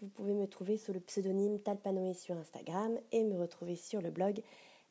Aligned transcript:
Vous 0.00 0.08
pouvez 0.08 0.32
me 0.32 0.46
trouver 0.46 0.76
sous 0.76 0.92
le 0.92 1.00
pseudonyme 1.00 1.58
Talpanoé 1.58 2.14
sur 2.14 2.36
Instagram 2.36 2.96
et 3.10 3.24
me 3.24 3.36
retrouver 3.36 3.74
sur 3.74 4.00
le 4.00 4.10
blog 4.10 4.40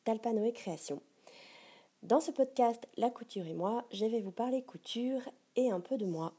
Talpanoé 0.03 0.51
Création. 0.51 1.01
Dans 2.01 2.19
ce 2.19 2.31
podcast 2.31 2.85
La 2.97 3.09
couture 3.09 3.47
et 3.47 3.53
moi, 3.53 3.85
je 3.93 4.05
vais 4.05 4.19
vous 4.19 4.31
parler 4.31 4.61
couture 4.61 5.21
et 5.55 5.71
un 5.71 5.79
peu 5.79 5.97
de 5.97 6.05
moi. 6.05 6.33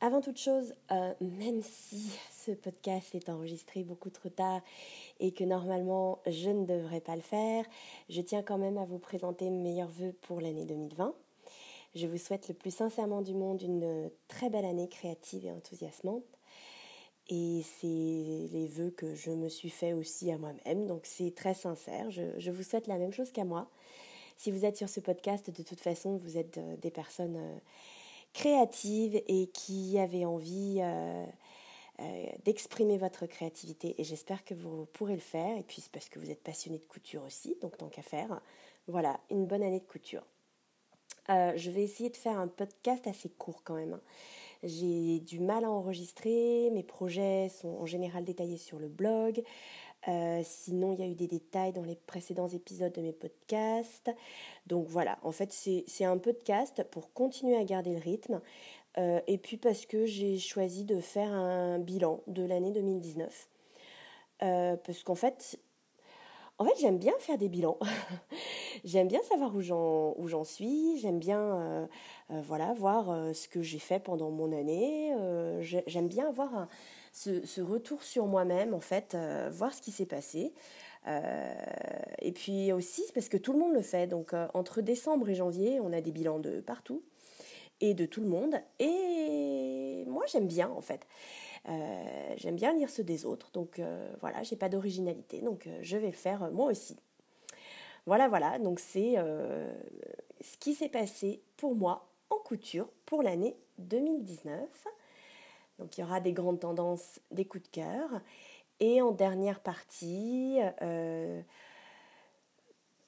Avant 0.00 0.22
toute 0.22 0.38
chose, 0.38 0.72
euh, 0.90 1.12
même 1.20 1.60
si 1.60 2.10
ce 2.30 2.52
podcast 2.52 3.14
est 3.14 3.28
enregistré 3.28 3.84
beaucoup 3.84 4.08
trop 4.08 4.30
tard 4.30 4.62
et 5.18 5.32
que 5.32 5.44
normalement 5.44 6.20
je 6.26 6.48
ne 6.48 6.64
devrais 6.64 7.00
pas 7.00 7.16
le 7.16 7.22
faire, 7.22 7.66
je 8.08 8.22
tiens 8.22 8.42
quand 8.42 8.56
même 8.56 8.78
à 8.78 8.86
vous 8.86 8.98
présenter 8.98 9.50
mes 9.50 9.62
meilleurs 9.62 9.90
voeux 9.90 10.14
pour 10.22 10.40
l'année 10.40 10.64
2020. 10.64 11.14
Je 11.94 12.06
vous 12.06 12.18
souhaite 12.18 12.48
le 12.48 12.54
plus 12.54 12.74
sincèrement 12.74 13.20
du 13.20 13.34
monde 13.34 13.62
une 13.62 14.10
très 14.28 14.48
belle 14.48 14.64
année 14.64 14.88
créative 14.88 15.44
et 15.44 15.50
enthousiasmante. 15.50 16.24
Et 17.28 17.62
c'est 17.62 17.86
les 17.86 18.66
vœux 18.66 18.90
que 18.90 19.14
je 19.14 19.30
me 19.30 19.48
suis 19.48 19.70
fait 19.70 19.92
aussi 19.92 20.32
à 20.32 20.38
moi-même, 20.38 20.86
donc 20.86 21.02
c'est 21.04 21.32
très 21.32 21.54
sincère. 21.54 22.10
Je, 22.10 22.50
vous 22.50 22.64
souhaite 22.64 22.88
la 22.88 22.98
même 22.98 23.12
chose 23.12 23.30
qu'à 23.30 23.44
moi. 23.44 23.70
Si 24.36 24.50
vous 24.50 24.64
êtes 24.64 24.76
sur 24.76 24.88
ce 24.88 24.98
podcast, 24.98 25.48
de 25.48 25.62
toute 25.62 25.80
façon, 25.80 26.16
vous 26.16 26.38
êtes 26.38 26.58
euh, 26.58 26.76
des 26.78 26.90
personnes 26.90 27.36
euh, 27.36 27.58
créatives 28.32 29.22
et 29.28 29.46
qui 29.48 29.96
avaient 29.98 30.24
envie 30.24 30.78
euh, 30.80 31.26
d'exprimer 32.44 32.98
votre 32.98 33.26
créativité. 33.26 33.94
Et 34.00 34.04
j'espère 34.04 34.44
que 34.44 34.54
vous 34.54 34.86
pourrez 34.86 35.14
le 35.14 35.20
faire. 35.20 35.56
Et 35.56 35.62
puis 35.62 35.80
c'est 35.82 35.92
parce 35.92 36.08
que 36.08 36.18
vous 36.18 36.30
êtes 36.30 36.42
passionné 36.42 36.78
de 36.78 36.84
couture 36.84 37.22
aussi, 37.24 37.56
donc 37.60 37.76
tant 37.76 37.88
qu'à 37.88 38.02
faire. 38.02 38.40
Voilà, 38.88 39.20
une 39.30 39.46
bonne 39.46 39.62
année 39.62 39.80
de 39.80 39.86
couture. 39.86 40.24
Euh, 41.28 41.52
je 41.56 41.70
vais 41.70 41.82
essayer 41.82 42.10
de 42.10 42.16
faire 42.16 42.38
un 42.38 42.48
podcast 42.48 43.06
assez 43.06 43.28
court 43.28 43.62
quand 43.64 43.74
même. 43.74 43.94
Hein. 43.94 44.00
J'ai 44.62 45.20
du 45.20 45.40
mal 45.40 45.64
à 45.64 45.70
enregistrer, 45.70 46.70
mes 46.72 46.82
projets 46.82 47.48
sont 47.48 47.68
en 47.68 47.86
général 47.86 48.24
détaillés 48.24 48.58
sur 48.58 48.78
le 48.78 48.88
blog. 48.88 49.42
Euh, 50.08 50.40
sinon, 50.44 50.92
il 50.92 51.00
y 51.00 51.02
a 51.02 51.06
eu 51.06 51.14
des 51.14 51.26
détails 51.26 51.72
dans 51.72 51.82
les 51.82 51.96
précédents 51.96 52.48
épisodes 52.48 52.92
de 52.92 53.00
mes 53.00 53.12
podcasts. 53.12 54.10
Donc 54.66 54.86
voilà, 54.88 55.18
en 55.22 55.32
fait, 55.32 55.52
c'est 55.52 56.04
un 56.04 56.18
podcast 56.18 56.84
pour 56.90 57.12
continuer 57.12 57.56
à 57.56 57.64
garder 57.64 57.94
le 57.94 58.00
rythme. 58.00 58.40
Euh, 58.98 59.20
et 59.26 59.38
puis 59.38 59.56
parce 59.56 59.86
que 59.86 60.04
j'ai 60.04 60.38
choisi 60.38 60.84
de 60.84 61.00
faire 61.00 61.32
un 61.32 61.78
bilan 61.78 62.22
de 62.26 62.42
l'année 62.42 62.72
2019. 62.72 63.48
parce 64.40 65.02
qu'en 65.04 65.14
fait, 65.14 65.58
en 66.60 66.64
fait, 66.66 66.78
j'aime 66.78 66.98
bien 66.98 67.14
faire 67.20 67.38
des 67.38 67.48
bilans. 67.48 67.78
j'aime 68.84 69.08
bien 69.08 69.22
savoir 69.22 69.56
où 69.56 69.62
j'en, 69.62 70.44
suis. 70.44 70.98
J'aime 70.98 71.18
bien 71.18 71.40
euh, 71.40 71.86
euh, 72.30 72.74
voir 72.76 73.10
euh, 73.10 73.32
ce 73.32 73.48
que 73.48 73.62
j'ai 73.62 73.78
fait 73.78 73.98
pendant 73.98 74.30
mon 74.30 74.52
année. 74.52 75.10
j'aime 75.62 76.06
bien 76.06 76.28
avoir 76.28 76.68
ce, 77.12 77.46
ce, 77.46 77.62
retour 77.62 78.02
sur 78.02 78.26
moi-même, 78.26 78.74
en 78.74 78.80
fait, 78.80 79.16
voir 79.50 79.72
ce 79.72 79.80
qui 79.80 79.90
s'est 79.90 80.04
passé. 80.04 80.52
et 81.06 82.32
puis 82.32 82.72
aussi, 82.72 83.04
parce 83.14 83.30
que 83.30 83.38
tout 83.38 83.54
le 83.54 83.58
monde 83.58 83.72
le 83.72 83.82
fait. 83.82 84.06
Donc, 84.06 84.34
entre 84.52 84.82
décembre 84.82 85.30
et 85.30 85.34
janvier, 85.34 85.80
on 85.80 85.94
a 85.94 86.02
des 86.02 86.12
bilans 86.12 86.40
de 86.40 86.60
partout 86.60 87.00
et 87.80 87.94
de 87.94 88.04
tout 88.04 88.20
le 88.20 88.28
monde. 88.28 88.60
Et 88.78 90.04
moi, 90.08 90.24
j'aime 90.30 90.46
bien, 90.46 90.68
en 90.68 90.82
fait. 90.82 91.06
Euh, 91.68 92.34
j'aime 92.36 92.56
bien 92.56 92.72
lire 92.72 92.88
ceux 92.88 93.04
des 93.04 93.26
autres, 93.26 93.50
donc 93.52 93.78
euh, 93.78 94.10
voilà, 94.20 94.42
j'ai 94.42 94.56
pas 94.56 94.68
d'originalité, 94.68 95.40
donc 95.40 95.66
euh, 95.66 95.78
je 95.82 95.96
vais 95.96 96.12
faire 96.12 96.50
moi 96.50 96.66
aussi. 96.66 96.96
Voilà, 98.06 98.28
voilà, 98.28 98.58
donc 98.58 98.80
c'est 98.80 99.16
ce 100.40 100.56
qui 100.58 100.74
s'est 100.74 100.88
passé 100.88 101.42
pour 101.58 101.76
moi 101.76 102.08
en 102.30 102.36
couture 102.36 102.88
pour 103.04 103.22
l'année 103.22 103.56
2019. 103.78 104.58
Donc 105.78 105.96
il 105.96 106.00
y 106.00 106.04
aura 106.04 106.18
des 106.20 106.32
grandes 106.32 106.60
tendances, 106.60 107.20
des 107.30 107.44
coups 107.44 107.64
de 107.64 107.68
cœur. 107.68 108.22
Et 108.80 109.02
en 109.02 109.12
dernière 109.12 109.60
partie, 109.60 110.58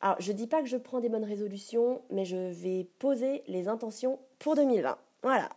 alors 0.02 0.16
je 0.20 0.32
dis 0.32 0.46
pas 0.46 0.60
que 0.60 0.68
je 0.68 0.76
prends 0.76 1.00
des 1.00 1.08
bonnes 1.08 1.24
résolutions, 1.24 2.02
mais 2.10 2.26
je 2.26 2.36
vais 2.36 2.86
poser 2.98 3.42
les 3.46 3.68
intentions 3.68 4.20
pour 4.38 4.54
2020. 4.56 4.98
Voilà. 5.22 5.48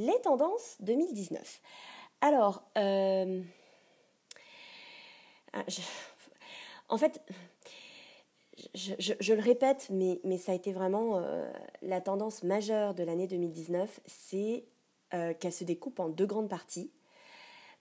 Les 0.00 0.20
tendances 0.22 0.76
2019. 0.80 1.60
Alors, 2.20 2.62
euh, 2.78 3.42
ah, 5.52 5.64
en 6.88 6.98
fait, 6.98 7.22
je, 8.74 9.32
le 9.32 9.40
répète, 9.40 9.88
mais, 9.90 10.20
mais, 10.24 10.38
ça 10.38 10.52
a 10.52 10.54
été 10.54 10.72
vraiment 10.72 11.18
euh, 11.18 11.50
la 11.82 12.00
tendance 12.00 12.42
majeure 12.42 12.94
de 12.94 13.02
l'année 13.02 13.26
2019, 13.26 14.00
c'est 14.06 14.64
euh, 15.14 15.34
qu'elle 15.34 15.52
se 15.52 15.64
découpe 15.64 16.00
en 16.00 16.08
deux 16.08 16.26
grandes 16.26 16.48
parties. 16.48 16.90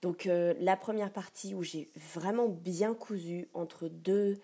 Donc 0.02 0.29
la 0.29 0.78
première 0.78 1.12
partie 1.12 1.53
où 1.53 1.62
j'ai 1.62 1.90
vraiment 1.97 2.47
bien 2.47 2.94
cousu 2.94 3.50
entre 3.53 3.90
deux, 3.90 4.40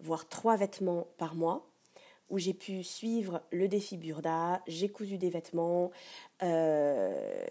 voire 0.00 0.26
trois 0.26 0.56
vêtements 0.56 1.08
par 1.18 1.34
mois 1.34 1.68
où 2.30 2.38
j'ai 2.38 2.54
pu 2.54 2.82
suivre 2.82 3.42
le 3.50 3.68
défi 3.68 3.96
Burda, 3.96 4.62
j'ai 4.66 4.88
cousu 4.88 5.18
des 5.18 5.30
vêtements, 5.30 5.90
euh, 6.42 7.44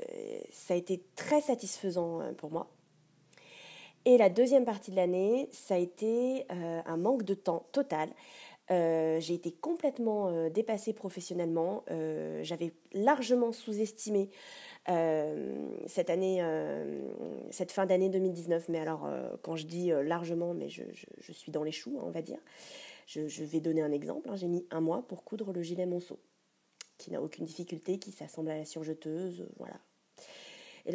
ça 0.51 0.73
a 0.73 0.78
été 0.78 1.03
très 1.16 1.41
satisfaisant 1.41 2.22
euh, 2.22 2.31
pour 2.34 2.51
moi. 2.51 2.67
Et 4.06 4.17
la 4.17 4.29
deuxième 4.29 4.66
partie 4.66 4.91
de 4.91 4.97
l'année, 4.97 5.47
ça 5.51 5.75
a 5.75 5.78
été 5.78 6.45
euh, 6.51 6.81
un 6.85 6.97
manque 6.97 7.23
de 7.23 7.33
temps 7.33 7.66
total. 7.72 8.09
j'ai 8.69 9.33
été 9.33 9.51
complètement 9.51 10.50
dépassée 10.50 10.94
professionnellement. 10.94 11.83
J'avais 12.41 12.73
largement 12.94 13.51
sous-estimé 13.51 14.29
cette 14.88 16.09
année, 16.09 16.44
cette 17.51 17.72
fin 17.72 17.85
d'année 17.85 18.09
2019. 18.09 18.69
Mais 18.69 18.79
alors, 18.79 19.07
quand 19.44 19.56
je 19.56 19.67
dis 19.67 19.91
largement, 20.03 20.53
mais 20.56 20.69
je, 20.69 20.83
suis 21.31 21.51
dans 21.51 21.63
les 21.63 21.72
choux, 21.72 21.97
hein, 22.00 22.03
on 22.07 22.09
va 22.09 22.23
dire. 22.23 22.39
Je, 23.06 23.44
vais 23.44 23.59
donner 23.59 23.81
un 23.81 23.91
exemple. 23.91 24.30
Hein. 24.30 24.36
J'ai 24.36 24.47
mis 24.47 24.66
un 24.72 24.81
mois 24.81 25.06
pour 25.08 25.24
coudre 25.24 25.53
le 25.53 25.62
gilet 25.62 25.86
Monceau, 25.86 26.19
qui 26.97 27.12
n'a 27.12 27.22
aucune 27.22 27.46
difficulté, 27.46 28.00
qui 28.00 28.12
s'assemble 28.12 28.52
à 28.52 28.58
la 28.58 28.66
surjeteuse, 28.66 29.41
euh, 29.41 29.50
voilà. 29.58 29.80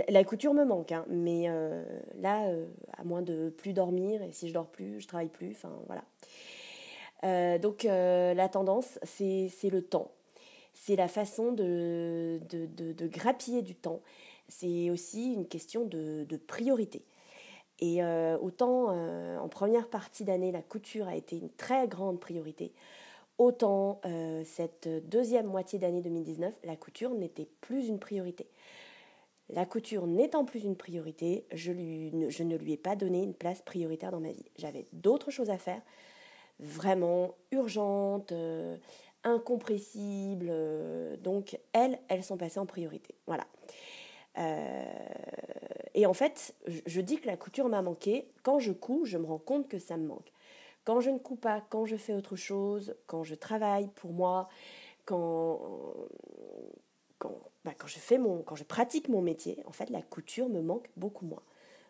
La 0.08 0.22
couture 0.22 0.52
me 0.52 0.64
manque, 0.64 0.92
hein, 0.92 1.06
mais 1.08 1.48
euh, 1.48 1.82
là, 2.16 2.46
euh, 2.48 2.66
à 2.98 3.04
moins 3.04 3.22
de 3.22 3.48
plus 3.48 3.72
dormir, 3.72 4.22
et 4.22 4.32
si 4.32 4.48
je 4.48 4.52
dors 4.52 4.66
plus, 4.66 5.00
je 5.00 5.08
travaille 5.08 5.30
plus, 5.30 5.64
voilà. 5.86 7.58
donc 7.58 7.84
la 7.84 8.48
tendance, 8.50 8.98
c'est 9.02 9.70
le 9.70 9.82
temps. 9.82 10.12
C'est 10.74 10.94
la 10.94 11.08
façon 11.08 11.52
de, 11.52 12.38
de, 12.50 13.06
grappiller 13.06 13.62
du 13.62 13.74
temps. 13.74 14.02
C'est 14.48 14.90
aussi 14.90 15.32
une 15.32 15.48
question 15.48 15.86
de, 15.86 16.26
priorité. 16.46 17.02
Et 17.80 18.02
euh, 18.02 18.36
autant 18.38 18.88
euh, 18.90 19.38
en 19.38 19.48
première 19.48 19.88
partie 19.88 20.24
d'année, 20.24 20.50
la 20.50 20.62
couture 20.62 21.06
a 21.06 21.14
été 21.14 21.36
une 21.36 21.50
très 21.50 21.86
grande 21.86 22.18
priorité, 22.18 22.72
autant 23.38 24.00
euh, 24.04 24.42
cette 24.44 24.88
deuxième 25.08 25.46
moitié 25.46 25.78
d'année 25.78 26.00
2019, 26.00 26.54
la 26.64 26.76
couture 26.76 27.14
n'était 27.14 27.48
plus 27.60 27.86
une 27.86 28.00
priorité. 28.00 28.46
La 29.50 29.64
couture 29.64 30.06
n'étant 30.06 30.44
plus 30.44 30.64
une 30.64 30.76
priorité, 30.76 31.46
je, 31.52 31.72
je, 32.28 32.42
ne 32.42 32.56
lui 32.56 32.72
ai 32.72 32.76
pas 32.76 32.96
donné 32.96 33.22
une 33.22 33.32
place 33.32 33.62
prioritaire 33.62 34.10
dans 34.10 34.20
ma 34.20 34.32
vie. 34.32 34.44
J'avais 34.58 34.86
d'autres 34.92 35.30
choses 35.30 35.48
à 35.48 35.56
faire, 35.56 35.80
vraiment 36.60 37.34
urgentes, 37.50 38.34
incompressibles. 39.24 40.52
donc 41.22 41.58
elles, 41.72 41.98
elles 42.08 42.24
sont 42.24 42.36
passées 42.36 42.60
en 42.60 42.66
priorité. 42.66 43.14
Voilà. 43.26 43.46
Et 45.94 46.06
en 46.06 46.14
fait, 46.14 46.54
je 46.86 47.00
dis 47.00 47.18
que 47.18 47.26
la 47.26 47.36
couture 47.36 47.68
m'a 47.68 47.82
manqué. 47.82 48.30
Quand 48.42 48.58
je 48.60 48.72
couds, 48.72 49.04
je 49.04 49.18
me 49.18 49.26
rends 49.26 49.38
compte 49.38 49.68
que 49.68 49.78
ça 49.78 49.96
me 49.96 50.06
manque. 50.06 50.32
Quand 50.84 51.00
je 51.00 51.10
ne 51.10 51.18
couds 51.18 51.36
pas, 51.36 51.60
quand 51.68 51.86
je 51.86 51.96
fais 51.96 52.14
autre 52.14 52.36
chose, 52.36 52.94
quand 53.06 53.24
je 53.24 53.34
travaille 53.34 53.88
pour 53.96 54.12
moi, 54.12 54.48
quand, 55.04 55.60
quand, 57.18 57.34
bah, 57.64 57.74
je, 57.84 57.98
fais 57.98 58.16
mon, 58.16 58.42
quand 58.42 58.54
je 58.54 58.64
pratique 58.64 59.08
mon 59.08 59.20
métier, 59.20 59.62
en 59.66 59.72
fait, 59.72 59.90
la 59.90 60.02
couture 60.02 60.48
me 60.48 60.62
manque 60.62 60.88
beaucoup 60.96 61.26
moins. 61.26 61.42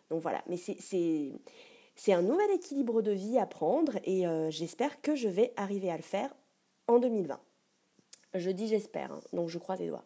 Donc 0.09 0.21
voilà, 0.21 0.43
mais 0.47 0.57
c'est 0.57 2.13
un 2.13 2.21
nouvel 2.21 2.49
équilibre 2.51 3.01
de 3.01 3.11
vie 3.11 3.37
à 3.37 3.45
prendre 3.45 3.99
et 4.03 4.25
euh, 4.25 4.49
j'espère 4.49 5.01
que 5.01 5.15
je 5.15 5.27
vais 5.27 5.53
arriver 5.55 5.91
à 5.91 5.97
le 5.97 6.03
faire 6.03 6.35
en 6.87 6.99
2020. 6.99 7.39
Je 8.33 8.49
dis 8.49 8.67
j'espère, 8.67 9.11
hein, 9.11 9.21
donc 9.33 9.49
je 9.49 9.59
croise 9.59 9.79
les 9.79 9.87
doigts. 9.87 10.05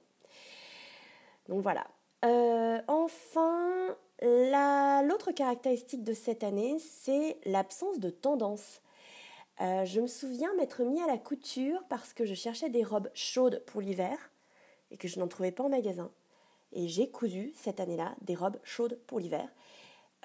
Donc 1.47 1.61
voilà. 1.61 1.87
Euh, 2.23 2.79
enfin, 2.87 3.95
l'autre 4.21 5.31
caractéristique 5.31 6.03
de 6.03 6.13
cette 6.13 6.43
année, 6.43 6.77
c'est 6.79 7.37
l'absence 7.45 7.99
de 7.99 8.09
tendance. 8.09 8.81
Euh, 9.61 9.85
je 9.85 9.99
me 9.99 10.07
souviens 10.07 10.53
m'être 10.55 10.83
mis 10.83 11.01
à 11.01 11.07
la 11.07 11.17
couture 11.17 11.83
parce 11.89 12.13
que 12.13 12.25
je 12.25 12.33
cherchais 12.33 12.69
des 12.69 12.83
robes 12.83 13.09
chaudes 13.13 13.61
pour 13.67 13.81
l'hiver 13.81 14.17
et 14.91 14.97
que 14.97 15.07
je 15.07 15.19
n'en 15.19 15.27
trouvais 15.27 15.51
pas 15.51 15.63
en 15.63 15.69
magasin. 15.69 16.11
Et 16.71 16.87
j'ai 16.87 17.11
cousu 17.11 17.53
cette 17.55 17.79
année-là 17.79 18.15
des 18.21 18.35
robes 18.35 18.57
chaudes 18.63 18.99
pour 19.05 19.19
l'hiver. 19.19 19.47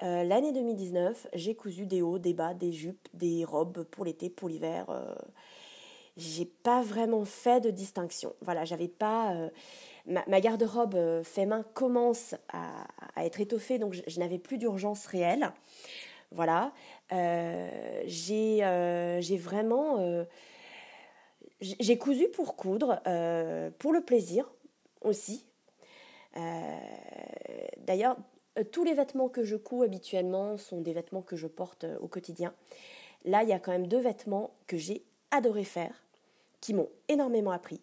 Euh, 0.01 0.23
l'année 0.23 0.53
2019, 0.53 1.27
j'ai 1.33 1.55
cousu 1.55 1.85
des 1.85 2.01
hauts, 2.01 2.17
des 2.17 2.33
bas, 2.33 2.53
des 2.53 2.71
jupes, 2.71 3.07
des 3.13 3.43
robes 3.43 3.83
pour 3.83 4.05
l'été, 4.05 4.29
pour 4.29 4.47
l'hiver. 4.47 4.85
J'ai 6.19 6.45
pas 6.45 6.81
vraiment 6.81 7.25
fait 7.25 7.61
de 7.61 7.69
distinction. 7.69 8.33
Voilà, 8.41 8.65
j'avais 8.65 8.87
pas. 8.87 9.35
ma, 10.05 10.41
garde-robe 10.41 11.23
fait 11.23 11.45
main 11.45 11.63
commence 11.73 12.35
à, 12.51 12.87
être 13.23 13.41
étoffée, 13.41 13.79
donc 13.79 13.93
je, 13.93 14.19
n'avais 14.19 14.39
plus 14.39 14.57
d'urgence 14.57 15.05
réelle. 15.05 15.51
Voilà. 16.31 16.71
j'ai 18.05 18.61
vraiment. 19.37 20.25
j'ai 21.61 21.97
cousu 21.97 22.27
pour 22.29 22.55
coudre, 22.55 23.01
pour 23.79 23.93
le 23.93 24.01
plaisir 24.01 24.51
aussi. 25.01 25.45
D'ailleurs, 27.89 28.17
euh, 28.59 28.63
tous 28.63 28.83
les 28.83 28.93
vêtements 28.93 29.29
que 29.29 29.43
je 29.43 29.55
couds 29.55 29.83
habituellement 29.83 30.57
sont 30.57 30.81
des 30.81 30.93
vêtements 30.93 31.21
que 31.21 31.35
je 31.35 31.47
porte 31.47 31.83
euh, 31.83 31.97
au 31.99 32.07
quotidien. 32.07 32.53
Là, 33.25 33.43
il 33.43 33.49
y 33.49 33.53
a 33.53 33.59
quand 33.59 33.71
même 33.71 33.87
deux 33.87 33.99
vêtements 33.99 34.51
que 34.67 34.77
j'ai 34.77 35.03
adoré 35.31 35.63
faire, 35.63 36.03
qui 36.61 36.73
m'ont 36.73 36.89
énormément 37.07 37.51
appris, 37.51 37.81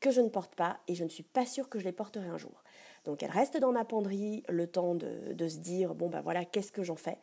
que 0.00 0.10
je 0.10 0.20
ne 0.20 0.28
porte 0.28 0.54
pas 0.54 0.78
et 0.88 0.94
je 0.94 1.04
ne 1.04 1.08
suis 1.08 1.22
pas 1.22 1.46
sûre 1.46 1.68
que 1.68 1.78
je 1.78 1.84
les 1.84 1.92
porterai 1.92 2.28
un 2.28 2.38
jour. 2.38 2.62
Donc 3.04 3.22
elles 3.22 3.30
restent 3.30 3.58
dans 3.58 3.72
ma 3.72 3.84
penderie 3.84 4.42
le 4.48 4.66
temps 4.66 4.94
de, 4.94 5.48
se 5.48 5.58
dire, 5.58 5.94
bon 5.94 6.08
ben 6.08 6.20
voilà, 6.20 6.44
qu'est-ce 6.44 6.72
que 6.72 6.82
j'en 6.82 6.96
fais 6.96 7.18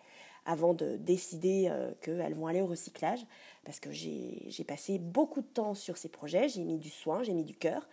avant 0.46 0.74
de 0.74 0.98
décider 0.98 1.68
euh, 1.70 1.92
qu'elles 2.02 2.34
vont 2.34 2.48
aller 2.48 2.62
au 2.62 2.68
recyclage, 2.68 3.26
parce 3.64 3.80
que 3.80 3.92
j'ai 3.92 4.66
passé 4.68 5.00
beaucoup 5.00 5.42
de 5.42 5.48
temps 5.48 5.74
sur 5.74 5.98
ces 5.98 6.10
projets, 6.10 6.50
j'ai 6.50 6.64
mis 6.64 6.78
du 6.78 6.90
soin, 6.90 7.24
j'ai 7.24 7.34
mis 7.34 7.46
du 7.46 7.56
cœur. 7.56 7.88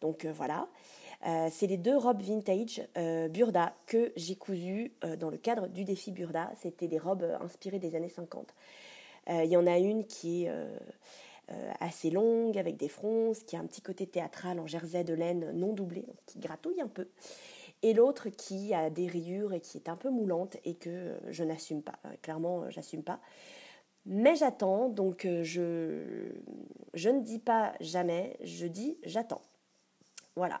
Donc 0.00 0.24
voilà. 0.26 0.68
Euh, 1.26 1.48
c'est 1.50 1.66
les 1.66 1.76
deux 1.76 1.96
robes 1.96 2.22
vintage 2.22 2.80
euh, 2.96 3.28
Burda 3.28 3.74
que 3.86 4.12
j'ai 4.14 4.36
cousues 4.36 4.92
euh, 5.04 5.16
dans 5.16 5.30
le 5.30 5.36
cadre 5.36 5.66
du 5.66 5.84
défi 5.84 6.12
Burda. 6.12 6.50
C'était 6.60 6.86
des 6.86 6.98
robes 6.98 7.26
inspirées 7.40 7.80
des 7.80 7.96
années 7.96 8.08
50. 8.08 8.54
Il 9.30 9.50
y 9.50 9.58
en 9.58 9.66
a 9.66 9.76
une 9.76 10.06
qui 10.06 10.44
est 10.44 10.52
assez 11.80 12.10
longue, 12.10 12.58
avec 12.58 12.76
des 12.76 12.88
fronces, 12.88 13.42
qui 13.42 13.56
a 13.56 13.60
un 13.60 13.66
petit 13.66 13.82
côté 13.82 14.06
théâtral 14.06 14.60
en 14.60 14.66
jersey 14.66 15.04
de 15.04 15.14
laine 15.14 15.52
non 15.52 15.72
doublé, 15.72 16.06
qui 16.26 16.38
gratouille 16.38 16.80
un 16.80 16.88
peu. 16.88 17.08
Et 17.82 17.94
l'autre 17.94 18.28
qui 18.28 18.74
a 18.74 18.90
des 18.90 19.06
rayures 19.06 19.52
et 19.52 19.60
qui 19.60 19.78
est 19.78 19.88
un 19.88 19.96
peu 19.96 20.10
moulante 20.10 20.56
et 20.64 20.74
que 20.74 21.16
je 21.28 21.44
n'assume 21.44 21.82
pas. 21.82 21.98
Clairement, 22.22 22.68
j'assume 22.70 23.02
pas. 23.02 23.20
Mais 24.06 24.36
j'attends, 24.36 24.88
donc 24.88 25.26
je, 25.42 26.32
ne 26.94 27.20
dis 27.20 27.38
pas 27.38 27.74
jamais, 27.80 28.36
je 28.42 28.66
dis 28.66 28.98
j'attends. 29.04 29.42
Voilà. 30.34 30.60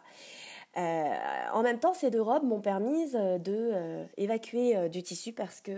Euh, 0.76 1.16
en 1.52 1.62
même 1.62 1.78
temps, 1.78 1.94
ces 1.94 2.10
deux 2.10 2.20
robes 2.20 2.44
m'ont 2.44 2.60
permis 2.60 3.14
euh, 3.14 3.38
de 3.38 3.70
euh, 3.72 4.04
évacuer 4.16 4.88
du 4.90 5.02
tissu 5.02 5.32
parce 5.32 5.60
que 5.60 5.72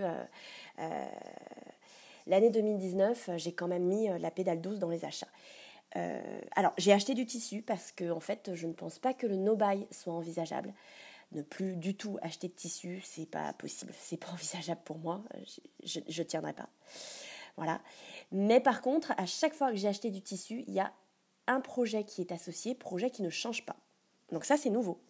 l'année 2.26 2.50
2019, 2.50 3.30
j'ai 3.36 3.52
quand 3.52 3.68
même 3.68 3.84
mis 3.84 4.08
la 4.18 4.30
pédale 4.30 4.60
douce 4.60 4.78
dans 4.78 4.88
les 4.88 5.04
achats. 5.04 5.28
alors, 6.56 6.72
j'ai 6.78 6.92
acheté 6.92 7.14
du 7.14 7.26
tissu 7.26 7.62
parce 7.62 7.92
que, 7.92 8.10
en 8.10 8.20
fait, 8.20 8.54
je 8.54 8.66
ne 8.66 8.72
pense 8.72 8.98
pas 8.98 9.14
que 9.14 9.26
le 9.26 9.36
no-buy 9.36 9.86
soit 9.90 10.12
envisageable. 10.12 10.72
Ne 11.32 11.42
plus 11.42 11.76
du 11.76 11.94
tout 11.94 12.18
acheter 12.22 12.48
de 12.48 12.54
tissu, 12.54 13.00
c'est 13.04 13.26
pas 13.26 13.52
possible, 13.52 13.92
c'est 13.98 14.16
pas 14.16 14.28
envisageable 14.32 14.80
pour 14.84 14.98
moi, 14.98 15.22
je 15.84 16.00
ne 16.00 16.26
tiendrai 16.26 16.52
pas. 16.52 16.68
Voilà. 17.56 17.80
Mais 18.32 18.60
par 18.60 18.80
contre, 18.80 19.12
à 19.16 19.26
chaque 19.26 19.54
fois 19.54 19.70
que 19.70 19.76
j'ai 19.76 19.88
acheté 19.88 20.10
du 20.10 20.22
tissu, 20.22 20.64
il 20.66 20.74
y 20.74 20.80
a 20.80 20.92
un 21.46 21.60
projet 21.60 22.04
qui 22.04 22.20
est 22.20 22.32
associé, 22.32 22.74
projet 22.74 23.10
qui 23.10 23.22
ne 23.22 23.30
change 23.30 23.64
pas. 23.66 23.76
Donc 24.32 24.44
ça, 24.44 24.56
c'est 24.56 24.70
nouveau. 24.70 25.00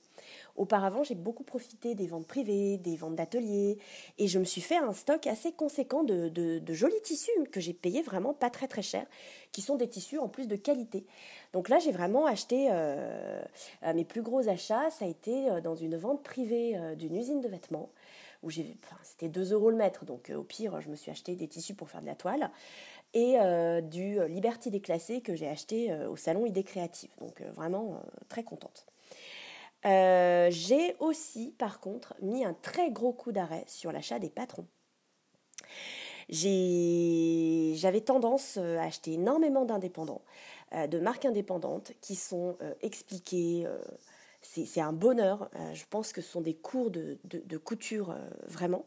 Auparavant, 0.57 1.03
j'ai 1.03 1.15
beaucoup 1.15 1.45
profité 1.45 1.95
des 1.95 2.07
ventes 2.07 2.27
privées, 2.27 2.77
des 2.77 2.97
ventes 2.97 3.17
d'ateliers, 3.17 3.79
et 4.19 4.29
je 4.29 4.39
me 4.39 4.45
suis 4.45 4.61
fait 4.61 4.77
un 4.77 4.93
stock 4.93 5.27
assez 5.27 5.53
conséquent 5.53 6.05
de, 6.05 6.61
jolis 6.69 7.01
tissus 7.03 7.31
que 7.51 7.61
j'ai 7.61 7.73
payés 7.73 8.03
vraiment 8.03 8.35
pas 8.35 8.51
très 8.51 8.69
très 8.69 8.83
cher, 8.83 9.07
qui 9.53 9.63
sont 9.63 9.77
des 9.77 9.89
tissus 9.89 10.19
en 10.19 10.29
plus 10.29 10.49
de 10.49 10.57
qualité. 10.57 11.07
Donc 11.53 11.69
là, 11.69 11.79
j'ai 11.79 11.93
vraiment 11.93 12.27
acheté 12.27 12.69
euh, 12.71 13.43
euh, 13.85 13.95
mes 13.95 14.05
plus 14.05 14.23
gros 14.23 14.49
achats, 14.49 14.91
ça 14.91 15.05
a 15.05 15.09
été 15.09 15.51
euh, 15.51 15.61
dans 15.61 15.77
une 15.77 15.97
vente 15.97 16.23
privée 16.23 16.79
d'une 16.97 17.17
usine 17.17 17.41
de 17.41 17.49
vêtements, 17.49 17.91
où 18.43 18.51
j'ai, 18.51 18.77
c'était 19.03 19.29
2 19.29 19.53
euros 19.53 19.71
le 19.71 19.77
mètre, 19.77 20.05
donc 20.05 20.33
au 20.35 20.43
pire, 20.43 20.81
je 20.81 20.89
me 20.89 20.97
suis 20.97 21.11
acheté 21.11 21.35
des 21.37 21.49
tissus 21.49 21.75
pour 21.75 21.91
faire 21.91 22.01
de 22.03 22.07
la 22.07 22.15
toile, 22.15 22.51
et 23.13 23.37
du 23.83 24.25
Liberty 24.29 24.71
déclassé 24.71 25.21
que 25.21 25.35
j'ai 25.35 25.49
acheté 25.49 25.93
au 26.07 26.17
salon 26.17 26.47
Idées 26.47 26.63
Créatives. 26.63 27.11
Donc 27.19 27.43
vraiment 27.57 28.01
très 28.29 28.45
contente. 28.45 28.87
Euh, 29.87 30.49
j'ai 30.51 30.95
aussi, 30.99 31.55
par 31.59 31.81
contre, 31.81 32.15
mis 32.21 32.45
un 32.45 32.55
très 32.55 32.91
gros 32.91 33.13
coup 33.13 33.33
d'arrêt 33.33 33.65
sur 33.67 33.93
l'achat 33.93 34.19
des 34.19 34.31
patrons. 34.31 34.67
J'avais 36.29 38.03
tendance 38.03 38.57
euh, 38.59 38.79
à 38.79 38.85
acheter 38.85 39.15
énormément 39.15 39.65
d'indépendants, 39.65 40.23
euh, 40.75 40.87
de 40.87 40.99
marques 40.99 41.25
indépendantes 41.25 41.93
qui 42.01 42.15
sont 42.15 42.57
expliquées. 42.83 43.67
c'est 44.43 44.81
un 44.81 44.93
bonheur. 44.93 45.51
je 45.73 45.85
pense 45.89 46.13
que 46.13 46.21
ce 46.21 46.31
sont 46.31 46.41
des 46.41 46.55
cours 46.55 46.91
de, 46.91 47.19
couture 47.57 48.15
vraiment. 48.47 48.85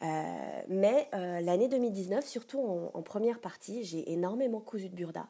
mais 0.00 1.08
l'année 1.12 1.68
2019, 1.68 2.26
surtout 2.26 2.60
en, 2.60 2.90
en, 2.94 3.02
première 3.02 3.40
partie, 3.40 3.84
j'ai 3.84 4.10
énormément 4.12 4.60
cousu 4.60 4.88
de 4.88 4.94
burda 4.94 5.28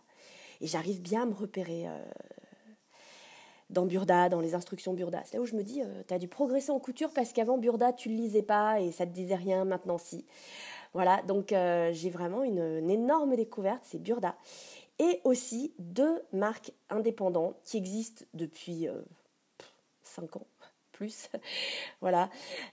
et 0.60 0.66
j'arrive 0.66 1.02
bien 1.02 1.22
à 1.22 1.26
me 1.26 1.34
repérer 1.34 1.86
dans 3.70 3.86
Burda, 3.86 4.28
dans 4.28 4.40
les 4.40 4.54
instructions 4.54 4.94
Burda. 4.94 5.22
C'est 5.24 5.36
là 5.36 5.42
où 5.42 5.46
je 5.46 5.54
me 5.54 5.62
dis, 5.62 5.82
euh, 5.82 6.02
tu 6.06 6.14
as 6.14 6.18
dû 6.18 6.28
progresser 6.28 6.70
en 6.70 6.78
couture 6.78 7.10
parce 7.12 7.32
qu'avant 7.32 7.58
Burda, 7.58 7.92
tu 7.92 8.08
ne 8.08 8.16
le 8.16 8.22
lisais 8.22 8.42
pas 8.42 8.80
et 8.80 8.92
ça 8.92 9.06
te 9.06 9.12
disait 9.12 9.34
rien, 9.34 9.64
maintenant 9.64 9.98
si. 9.98 10.24
Voilà, 10.94 11.22
donc 11.22 11.52
euh, 11.52 11.92
j'ai 11.92 12.10
vraiment 12.10 12.42
une, 12.42 12.90
énorme 12.90 13.36
découverte, 13.36 13.82
c'est 13.82 14.00
Burda. 14.00 14.36
Et 14.98 15.20
aussi 15.24 15.74
deux 15.78 16.22
marques 16.32 16.72
indépendantes 16.88 17.56
qui 17.64 17.76
existent 17.76 18.24
depuis 18.32 18.88
5 20.02 20.22
euh, 20.22 20.38
ans 20.38 20.46
plus. 20.96 21.28
voilà. 22.00 22.30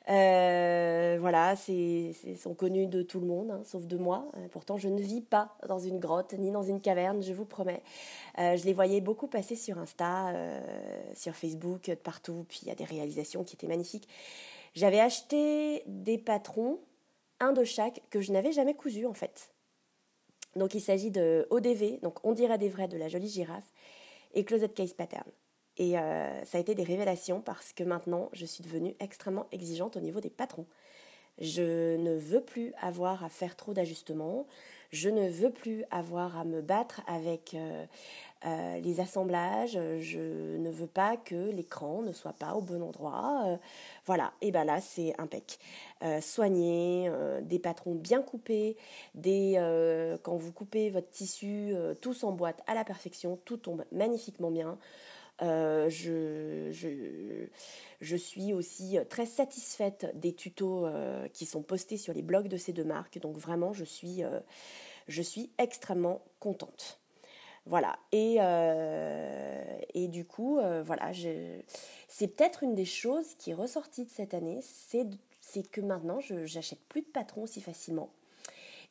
Euh, 0.09 1.17
voilà, 1.19 1.55
c'est, 1.55 2.13
sont 2.41 2.53
connus 2.53 2.87
de 2.87 3.01
tout 3.01 3.19
le 3.19 3.27
monde, 3.27 3.51
hein, 3.51 3.61
sauf 3.65 3.85
de 3.85 3.97
moi. 3.97 4.25
Euh, 4.37 4.47
pourtant, 4.49 4.77
je 4.77 4.87
ne 4.87 5.01
vis 5.01 5.21
pas 5.21 5.55
dans 5.67 5.79
une 5.79 5.99
grotte 5.99 6.33
ni 6.33 6.51
dans 6.51 6.63
une 6.63 6.81
caverne, 6.81 7.21
je 7.21 7.33
vous 7.33 7.45
promets. 7.45 7.83
Euh, 8.39 8.55
je 8.57 8.65
les 8.65 8.73
voyais 8.73 9.01
beaucoup 9.01 9.27
passer 9.27 9.55
sur 9.55 9.77
Insta, 9.77 10.33
sur 11.13 11.35
Facebook, 11.35 11.89
de 11.89 11.95
partout. 11.95 12.45
Puis 12.47 12.61
il 12.63 12.69
y 12.69 12.71
a 12.71 12.75
des 12.75 12.85
réalisations 12.85 13.43
qui 13.43 13.55
étaient 13.55 13.67
magnifiques. 13.67 14.07
J'avais 14.73 14.99
acheté 14.99 15.83
des 15.85 16.17
patrons, 16.17 16.79
un 17.39 17.51
de 17.51 17.63
chaque, 17.63 18.01
que 18.09 18.21
je 18.21 18.31
n'avais 18.31 18.51
jamais 18.51 18.73
cousu 18.73 19.05
en 19.05 19.13
fait. 19.13 19.51
Donc 20.55 20.73
il 20.73 20.81
s'agit 20.81 21.11
de 21.11 21.47
ODV, 21.49 21.99
donc 22.01 22.23
on 22.23 22.31
dirait 22.31 22.57
des 22.57 22.69
vrais 22.69 22.87
de 22.87 22.97
la 22.97 23.07
jolie 23.07 23.29
girafe, 23.29 23.71
et 24.33 24.43
Closet 24.45 24.69
Case 24.69 24.93
Pattern. 24.93 25.29
Et 25.77 25.97
euh, 25.97 26.45
ça 26.45 26.57
a 26.57 26.61
été 26.61 26.75
des 26.75 26.83
révélations 26.83 27.41
parce 27.41 27.73
que 27.73 27.83
maintenant, 27.83 28.29
je 28.33 28.45
suis 28.45 28.63
devenue 28.63 28.95
extrêmement 28.99 29.47
exigeante 29.51 29.97
au 29.97 29.99
niveau 29.99 30.19
des 30.19 30.29
patrons. 30.29 30.67
Je 31.39 31.97
ne 31.97 32.15
veux 32.15 32.41
plus 32.41 32.73
avoir 32.79 33.23
à 33.23 33.29
faire 33.29 33.55
trop 33.55 33.73
d'ajustements. 33.73 34.45
Je 34.91 35.09
ne 35.09 35.27
veux 35.27 35.49
plus 35.49 35.83
avoir 35.89 36.37
à 36.37 36.43
me 36.43 36.61
battre 36.61 37.01
avec 37.07 37.55
euh, 37.55 37.85
euh, 38.45 38.79
les 38.81 38.99
assemblages. 38.99 39.79
Je 39.97 40.57
ne 40.57 40.69
veux 40.69 40.85
pas 40.85 41.17
que 41.17 41.49
l'écran 41.49 42.03
ne 42.03 42.13
soit 42.13 42.33
pas 42.33 42.53
au 42.53 42.61
bon 42.61 42.83
endroit. 42.83 43.57
voilà. 44.05 44.31
Et 44.41 44.51
ben 44.51 44.63
là, 44.63 44.79
c'est 44.79 45.19
impec. 45.19 45.57
soigner, 46.21 47.09
des 47.41 47.57
patrons 47.57 47.95
bien 47.95 48.21
coupés, 48.21 48.77
quand 49.15 50.35
vous 50.35 50.51
coupez 50.51 50.91
votre 50.91 51.09
tissu, 51.09 51.73
tout 51.99 52.13
s'emboîte 52.13 52.61
à 52.67 52.75
la 52.75 52.85
perfection, 52.85 53.39
tout 53.43 53.57
tombe 53.57 53.85
magnifiquement 53.91 54.51
bien. 54.51 54.77
Euh, 55.43 55.89
je, 58.01 58.15
suis 58.15 58.53
aussi 58.53 58.97
très 59.09 59.25
satisfaite 59.25 60.11
des 60.15 60.33
tutos 60.33 60.85
euh, 60.85 61.27
qui 61.29 61.45
sont 61.45 61.61
postés 61.61 61.97
sur 61.97 62.13
les 62.13 62.21
blogs 62.21 62.47
de 62.47 62.57
ces 62.57 62.71
deux 62.71 62.83
marques. 62.83 63.19
Donc 63.19 63.37
vraiment, 63.37 63.73
je 63.73 63.83
suis, 63.83 64.23
euh, 64.23 64.39
je 65.07 65.21
suis 65.21 65.51
extrêmement 65.57 66.21
contente. 66.39 66.99
Voilà. 67.65 67.97
Et, 68.11 68.39
du 70.09 70.25
coup, 70.25 70.59
voilà, 70.83 71.11
c'est 72.07 72.27
peut-être 72.27 72.63
une 72.63 72.75
des 72.75 72.85
choses 72.85 73.35
qui 73.35 73.51
est 73.51 73.55
ressortie 73.55 74.05
de 74.05 74.11
cette 74.11 74.33
année, 74.33 74.59
c'est 74.61 75.71
que 75.71 75.79
maintenant, 75.79 76.19
je 76.19 76.35
n'achète 76.55 76.81
plus 76.89 77.01
de 77.01 77.07
patrons 77.07 77.43
aussi 77.43 77.61
facilement. 77.61 78.09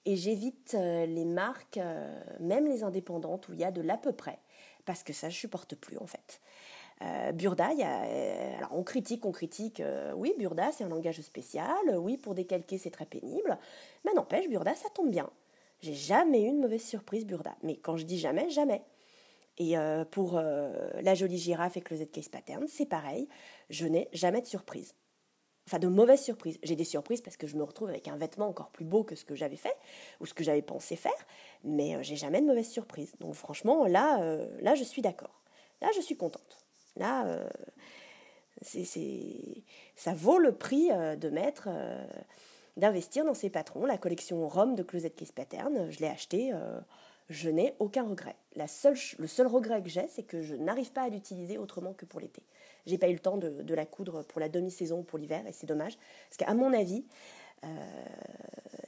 Et 0.07 0.17
j'évite 0.17 0.73
les 0.73 1.27
marques, 1.27 1.79
même 2.41 2.67
les 2.67 2.83
indépendantes, 2.83 3.49
où 3.49 3.53
il 3.53 3.61
y 3.61 3.65
a 3.65 3.71
de 3.71 3.83
l'à 3.83 3.99
peu 3.99 4.13
près 4.13 4.39
parce 4.85 5.03
que 5.03 5.13
ça, 5.13 5.29
je 5.29 5.37
supporte 5.37 5.75
plus 5.75 5.99
en 5.99 6.07
fait. 6.07 6.41
Euh, 7.03 7.33
Burda, 7.33 7.71
euh, 7.71 8.59
alors 8.59 8.71
on 8.73 8.85
critique, 8.85 9.27
on 9.27 9.33
critique, 9.33 9.81
euh, 9.81 10.13
oui, 10.15 10.35
Burda 10.39 10.71
c'est 10.73 10.85
un 10.85 10.89
langage 10.89 11.21
spécial, 11.21 11.97
oui, 11.97 12.17
pour 12.17 12.35
décalquer 12.35 12.79
c'est 12.79 12.91
très 12.91 13.07
pénible, 13.07 13.59
mais 14.05 14.13
n'empêche, 14.15 14.49
Burda 14.49 14.75
ça 14.75 14.89
tombe 14.91 15.11
bien. 15.11 15.29
J'ai 15.81 15.95
jamais 15.95 16.43
eu 16.43 16.47
une 16.47 16.61
mauvaise 16.61 16.85
surprise 16.85 17.27
Burda, 17.27 17.57
mais 17.63 17.77
quand 17.77 17.97
je 17.97 18.05
dis 18.05 18.19
jamais, 18.19 18.49
jamais. 18.51 18.83
Et 19.59 19.75
pour 20.13 20.41
la 20.41 21.15
jolie 21.15 21.39
girafe 21.39 21.77
et 21.77 21.83
Closet 21.83 22.07
Case 22.07 22.29
Pattern, 22.29 22.67
c'est 22.69 22.87
pareil, 22.87 23.29
je 23.69 23.87
n'ai 23.87 24.09
jamais 24.13 24.41
de 24.41 24.47
surprise. 24.47 24.95
Enfin 25.67 25.79
de 25.79 25.89
mauvaises 25.89 26.23
surprises. 26.23 26.59
J'ai 26.63 26.77
des 26.77 26.85
surprises 26.85 27.21
parce 27.21 27.37
que 27.37 27.47
je 27.47 27.57
me 27.57 27.63
retrouve 27.63 27.89
avec 27.89 28.09
un 28.09 28.17
vêtement 28.17 28.49
encore 28.49 28.71
plus 28.71 28.85
beau 28.85 29.05
que 29.05 29.15
ce 29.15 29.25
que 29.25 29.35
j'avais 29.35 29.57
fait 29.57 29.77
ou 30.21 30.27
ce 30.27 30.35
que 30.35 30.45
j'avais 30.45 30.63
pensé 30.63 30.97
faire, 30.97 31.27
mais 31.65 31.97
euh, 31.97 32.03
j'ai 32.03 32.17
jamais 32.17 32.41
de 32.41 32.47
mauvaises 32.47 32.71
surprises. 32.71 33.13
Donc 33.21 33.35
franchement, 33.35 33.87
là, 33.87 34.23
euh, 34.23 34.49
là, 34.61 34.75
je 34.75 34.85
suis 34.85 35.03
d'accord. 35.03 35.43
Là, 35.81 35.89
je 35.97 36.01
suis 36.01 36.17
contente. 36.17 36.65
Là, 36.97 37.27
euh, 37.27 37.49
c'est, 38.61 39.65
ça 39.97 40.15
vaut 40.15 40.39
le 40.39 40.53
prix 40.53 40.91
de 40.91 41.29
mettre, 41.31 41.69
d'investir 42.77 43.25
dans 43.25 43.35
ces 43.35 43.51
patrons. 43.51 43.87
La 43.87 43.99
collection 43.99 44.47
Rome 44.49 44.77
de 44.77 44.85
Closet 44.85 45.11
Kiss 45.11 45.33
Pattern, 45.33 45.91
je 45.91 45.99
l'ai 45.99 46.07
acheté 46.07 46.53
je 47.33 47.49
n'ai 47.49 47.75
aucun 47.79 48.05
regret. 48.05 48.37
La 48.55 48.69
seule, 48.69 48.97
le 49.19 49.27
seul 49.27 49.47
regret 49.47 49.83
que 49.83 49.89
j'ai, 49.89 50.07
c'est 50.09 50.23
que 50.23 50.43
je 50.43 50.55
n'arrive 50.55 50.93
pas 50.93 51.03
à 51.03 51.09
l'utiliser 51.09 51.59
autrement 51.59 51.95
que 51.95 52.05
pour 52.05 52.21
l'été. 52.21 52.43
J'ai 52.87 52.99
pas 52.99 53.09
eu 53.09 53.13
le 53.13 53.19
temps 53.19 53.37
de, 53.37 53.75
la 53.75 53.87
coudre 53.87 54.25
pour 54.25 54.41
la 54.41 54.49
demi-saison 54.49 55.01
ou 55.01 55.03
pour 55.03 55.19
l'hiver, 55.19 55.47
et 55.47 55.53
c'est 55.53 55.67
dommage, 55.67 55.97
parce 56.29 56.37
qu'à 56.37 56.55
mon 56.55 56.73
avis, 56.73 57.05
euh, 57.65 57.69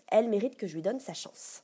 elle 0.09 0.29
mérite 0.29 0.57
que 0.57 0.67
je 0.67 0.75
lui 0.75 0.83
donne 0.83 1.01
sa 1.01 1.15
chance. 1.15 1.63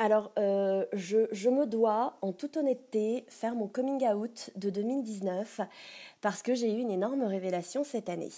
Alors, 0.00 0.30
euh, 0.38 0.86
je, 0.92 1.26
je, 1.32 1.48
me 1.48 1.66
dois, 1.66 2.18
en 2.22 2.32
toute 2.32 2.56
honnêteté, 2.56 3.24
faire 3.28 3.56
mon 3.56 3.66
coming 3.66 4.06
out 4.06 4.50
de 4.54 4.70
2019 4.70 5.60
parce 6.20 6.42
que 6.42 6.54
j'ai 6.54 6.72
eu 6.72 6.78
une 6.78 6.92
énorme 6.92 7.24
révélation 7.24 7.82
cette 7.82 8.08
année. 8.08 8.30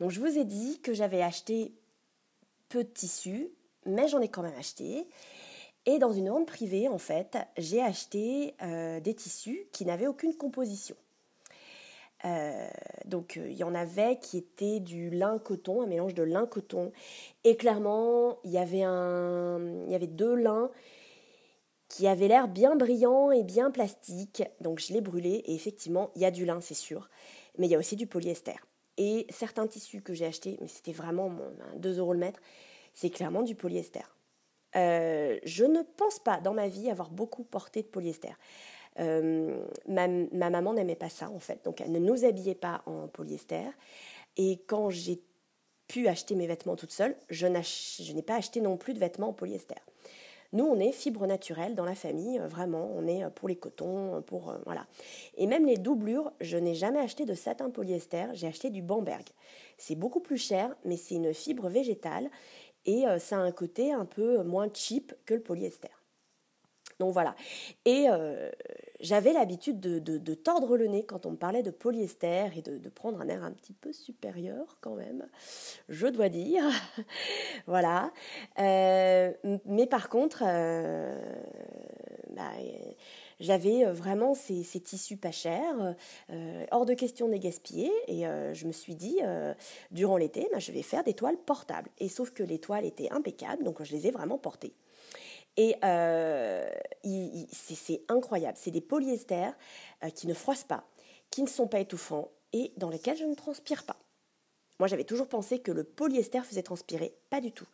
Donc, 0.00 0.10
je 0.10 0.18
vous 0.18 0.38
ai 0.38 0.44
dit 0.44 0.80
que 0.80 0.92
j'avais 0.92 1.22
acheté 1.22 1.72
peu 2.68 2.82
de 2.82 2.88
tissus, 2.88 3.48
mais 3.86 4.08
j'en 4.08 4.20
ai 4.20 4.28
quand 4.28 4.42
même 4.42 4.58
acheté. 4.58 5.06
Et 5.86 5.98
dans 5.98 6.12
une 6.12 6.28
vente 6.28 6.46
privée, 6.46 6.88
en 6.88 6.98
fait, 6.98 7.36
j'ai 7.58 7.82
acheté 7.82 8.54
euh, 8.62 9.00
des 9.00 9.14
tissus 9.14 9.66
qui 9.72 9.84
n'avaient 9.84 10.06
aucune 10.06 10.34
composition. 10.34 10.94
Euh, 12.24 12.68
donc 13.04 13.34
il 13.34 13.56
y 13.56 13.64
en 13.64 13.74
avait 13.74 14.16
qui 14.20 14.38
étaient 14.38 14.78
du 14.78 15.10
lin 15.10 15.40
coton, 15.40 15.82
un 15.82 15.86
mélange 15.86 16.14
de 16.14 16.22
lin 16.22 16.46
coton. 16.46 16.92
Et 17.42 17.56
clairement, 17.56 18.38
il 18.44 18.52
y 18.52 18.58
avait, 18.58 18.84
un, 18.84 19.58
il 19.86 19.90
y 19.90 19.94
avait 19.94 20.06
deux 20.06 20.34
lins 20.34 20.70
qui 21.88 22.06
avaient 22.06 22.28
l'air 22.28 22.48
bien 22.48 22.76
brillants 22.76 23.32
et 23.32 23.42
bien 23.42 23.70
plastiques. 23.70 24.44
Donc 24.60 24.78
je 24.78 24.92
l'ai 24.92 25.00
brûlé 25.00 25.42
et 25.46 25.54
effectivement, 25.54 26.10
il 26.14 26.22
y 26.22 26.24
a 26.24 26.30
du 26.30 26.44
lin, 26.44 26.60
c'est 26.60 26.74
sûr. 26.74 27.10
Mais 27.58 27.66
il 27.66 27.70
y 27.70 27.74
a 27.74 27.78
aussi 27.78 27.96
du 27.96 28.06
polyester. 28.06 28.54
Et 28.98 29.26
certains 29.30 29.66
tissus 29.66 30.00
que 30.00 30.14
j'ai 30.14 30.26
achetés, 30.26 30.58
mais 30.60 30.68
c'était 30.68 30.92
vraiment 30.92 31.32
2 31.76 31.98
euros 31.98 32.12
le 32.12 32.20
mètre, 32.20 32.40
c'est 32.94 33.10
clairement 33.10 33.42
du 33.42 33.54
polyester. 33.54 34.04
Euh, 34.76 35.38
je 35.44 35.64
ne 35.64 35.82
pense 35.82 36.18
pas 36.18 36.38
dans 36.40 36.54
ma 36.54 36.68
vie 36.68 36.90
avoir 36.90 37.10
beaucoup 37.10 37.44
porté 37.44 37.82
de 37.82 37.88
polyester. 37.88 38.32
Euh, 39.00 39.64
ma, 39.88 40.06
maman 40.06 40.74
n'aimait 40.74 40.96
pas 40.96 41.08
ça 41.08 41.30
en 41.30 41.38
fait, 41.38 41.64
donc 41.64 41.80
elle 41.80 41.92
ne 41.92 41.98
nous 41.98 42.24
habillait 42.24 42.54
pas 42.54 42.82
en 42.86 43.08
polyester. 43.08 43.70
Et 44.36 44.60
quand 44.66 44.90
j'ai 44.90 45.20
pu 45.88 46.08
acheter 46.08 46.34
mes 46.34 46.46
vêtements 46.46 46.76
toute 46.76 46.92
seule, 46.92 47.16
je 47.30 47.46
n'ai 47.46 48.22
pas 48.22 48.36
acheté 48.36 48.60
non 48.60 48.76
plus 48.76 48.94
de 48.94 48.98
vêtements 48.98 49.28
en 49.28 49.32
polyester. 49.32 49.76
Nous, 50.54 50.66
on 50.66 50.78
est 50.78 50.92
fibre 50.92 51.26
naturelle 51.26 51.74
dans 51.74 51.86
la 51.86 51.94
famille, 51.94 52.38
euh, 52.38 52.46
vraiment, 52.46 52.90
on 52.94 53.06
est 53.06 53.28
pour 53.30 53.48
les 53.48 53.56
cotons, 53.56 54.22
pour 54.26 54.54
voilà. 54.66 54.86
Et 55.38 55.46
même 55.46 55.64
les 55.64 55.78
doublures, 55.78 56.30
je 56.42 56.58
n'ai 56.58 56.74
jamais 56.74 56.98
acheté 56.98 57.24
de 57.24 57.32
satin 57.32 57.70
polyester, 57.70 58.26
j'ai 58.34 58.46
acheté 58.46 58.68
du 58.68 58.82
Bamberg. 58.82 59.24
C'est 59.78 59.94
beaucoup 59.94 60.20
plus 60.20 60.36
cher, 60.36 60.76
mais 60.84 60.98
c'est 60.98 61.14
une 61.14 61.32
fibre 61.32 61.70
végétale 61.70 62.30
et 62.86 63.06
euh, 63.06 63.18
ça 63.18 63.36
a 63.36 63.40
un 63.40 63.52
côté 63.52 63.92
un 63.92 64.04
peu 64.04 64.42
moins 64.42 64.68
cheap 64.72 65.14
que 65.26 65.34
le 65.34 65.40
polyester. 65.40 65.90
Donc 66.98 67.12
voilà. 67.12 67.34
Et 67.84 68.06
euh, 68.08 68.50
j'avais 69.00 69.32
l'habitude 69.32 69.80
de, 69.80 70.34
tordre 70.34 70.76
le 70.76 70.86
nez 70.86 71.04
quand 71.04 71.26
on 71.26 71.32
me 71.32 71.36
parlait 71.36 71.62
de 71.62 71.70
polyester 71.70 72.50
et 72.56 72.62
de, 72.62 72.88
prendre 72.88 73.20
un 73.20 73.28
air 73.28 73.42
un 73.42 73.50
petit 73.50 73.72
peu 73.72 73.92
supérieur 73.92 74.76
quand 74.80 74.94
même, 74.94 75.26
je 75.88 76.06
dois 76.06 76.28
dire. 76.28 76.62
voilà. 77.66 78.12
Euh, 78.60 79.32
mais 79.64 79.86
par 79.86 80.08
contre, 80.08 80.44
bah, 82.30 82.52
j'avais 83.42 83.84
euh, 83.84 83.92
vraiment 83.92 84.34
ces, 84.34 84.62
tissus 84.80 85.16
pas 85.16 85.32
chers, 85.32 85.96
euh, 86.30 86.66
hors 86.70 86.86
de 86.86 86.94
question 86.94 87.26
de 87.26 87.32
les 87.32 87.40
gaspiller, 87.40 87.90
et 88.06 88.26
euh, 88.26 88.54
je 88.54 88.66
me 88.66 88.72
suis 88.72 88.94
dit, 88.94 89.18
durant 89.90 90.16
l'été, 90.16 90.48
bah, 90.52 90.58
je 90.58 90.72
vais 90.72 90.82
faire 90.82 91.04
des 91.04 91.14
toiles 91.14 91.36
portables. 91.36 91.90
Et 91.98 92.08
sauf 92.08 92.30
que 92.30 92.42
les 92.42 92.58
toiles 92.58 92.86
étaient 92.86 93.10
impeccables, 93.10 93.64
donc 93.64 93.82
je 93.82 93.92
les 93.92 94.06
ai 94.06 94.10
vraiment 94.10 94.38
portées. 94.38 94.72
Et 95.56 95.74
c'est 97.52 98.02
incroyable, 98.08 98.56
c'est 98.58 98.70
des 98.70 98.80
polyesters 98.80 99.54
qui 100.14 100.26
ne 100.26 100.34
froissent 100.34 100.64
pas, 100.64 100.84
qui 101.30 101.42
ne 101.42 101.48
sont 101.48 101.66
pas 101.66 101.80
étouffants, 101.80 102.30
et 102.52 102.72
dans 102.76 102.90
lesquels 102.90 103.16
je 103.16 103.24
ne 103.24 103.34
transpire 103.34 103.84
pas. 103.84 103.96
Moi, 104.78 104.88
j'avais 104.88 105.04
toujours 105.04 105.28
pensé 105.28 105.58
que 105.58 105.72
le 105.72 105.84
polyester 105.84 106.40
faisait 106.42 106.62
transpirer, 106.62 107.14
pas 107.30 107.40
du 107.40 107.52
tout. 107.52 107.66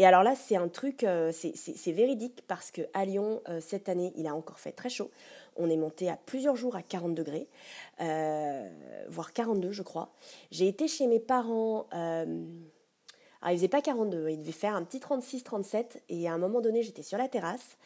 Et 0.00 0.06
alors 0.06 0.22
là, 0.22 0.34
c'est 0.34 0.56
un 0.56 0.68
truc, 0.68 1.04
euh, 1.04 1.30
c'est 1.30 1.92
véridique 1.92 2.42
parce 2.48 2.70
qu'à 2.70 3.04
Lyon, 3.04 3.42
euh, 3.50 3.60
cette 3.60 3.86
année, 3.90 4.14
il 4.16 4.26
a 4.26 4.34
encore 4.34 4.58
fait 4.58 4.72
très 4.72 4.88
chaud. 4.88 5.10
On 5.56 5.68
est 5.68 5.76
monté 5.76 6.08
à 6.08 6.16
plusieurs 6.16 6.56
jours 6.56 6.74
à 6.74 6.80
40 6.80 7.14
degrés, 7.14 7.48
euh, 8.00 8.66
voire 9.10 9.34
42, 9.34 9.72
je 9.72 9.82
crois. 9.82 10.08
J'ai 10.50 10.68
été 10.68 10.88
chez 10.88 11.06
mes 11.06 11.20
parents. 11.20 11.86
alors, 11.90 12.24
il 13.50 13.56
faisait 13.56 13.68
pas 13.68 13.82
42, 13.82 14.30
il 14.30 14.40
devait 14.40 14.52
faire 14.52 14.74
un 14.74 14.84
petit 14.84 15.00
36-37. 15.00 16.00
Et 16.08 16.26
à 16.26 16.32
un 16.32 16.38
moment 16.38 16.62
donné, 16.62 16.82
j'étais 16.82 17.02
sur 17.02 17.18
la 17.18 17.28
terrasse. 17.28 17.76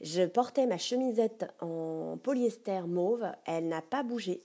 Je 0.00 0.22
portais 0.22 0.66
ma 0.66 0.78
chemisette 0.78 1.46
en 1.60 2.16
polyester 2.22 2.82
mauve. 2.86 3.26
Elle 3.44 3.66
n'a 3.66 3.82
pas 3.82 4.04
bougé. 4.04 4.40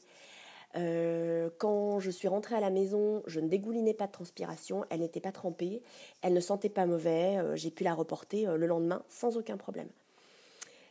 Euh, 0.78 1.50
quand 1.58 2.00
je 2.00 2.12
suis 2.12 2.28
rentrée 2.28 2.56
à 2.56 2.60
la 2.60 2.70
maison, 2.70 3.24
je 3.28 3.40
ne 3.40 3.48
dégoulinais 3.48 3.94
pas 3.94 4.08
de 4.08 4.12
transpiration, 4.12 4.86
elle 4.90 5.00
n'était 5.00 5.22
pas 5.22 5.32
trempée, 5.32 5.82
elle 6.22 6.34
ne 6.34 6.40
sentait 6.40 6.70
pas 6.70 6.86
mauvais, 6.86 7.38
euh, 7.38 7.56
j'ai 7.56 7.72
pu 7.72 7.84
la 7.84 7.94
reporter 7.94 8.48
euh, 8.48 8.58
le 8.58 8.68
lendemain 8.68 9.04
sans 9.08 9.38
aucun 9.38 9.58
problème. 9.58 9.88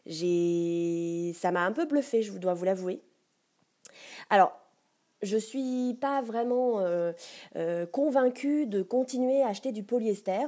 Ça 0.07 1.51
m'a 1.51 1.65
un 1.65 1.73
peu 1.73 1.87
bluffé, 1.87 2.23
je 2.23 2.33
dois 2.33 2.55
vous 2.55 2.65
l'avouer. 2.65 3.01
Alors, 4.31 4.53
je 5.23 5.37
ne 5.37 5.41
suis 5.41 5.95
pas 5.99 6.21
vraiment 6.21 6.85
convaincue 7.93 8.67
de 8.67 8.83
continuer 8.83 9.41
à 9.43 9.49
acheter 9.49 9.73
du 9.73 9.83
polyester, 9.83 10.45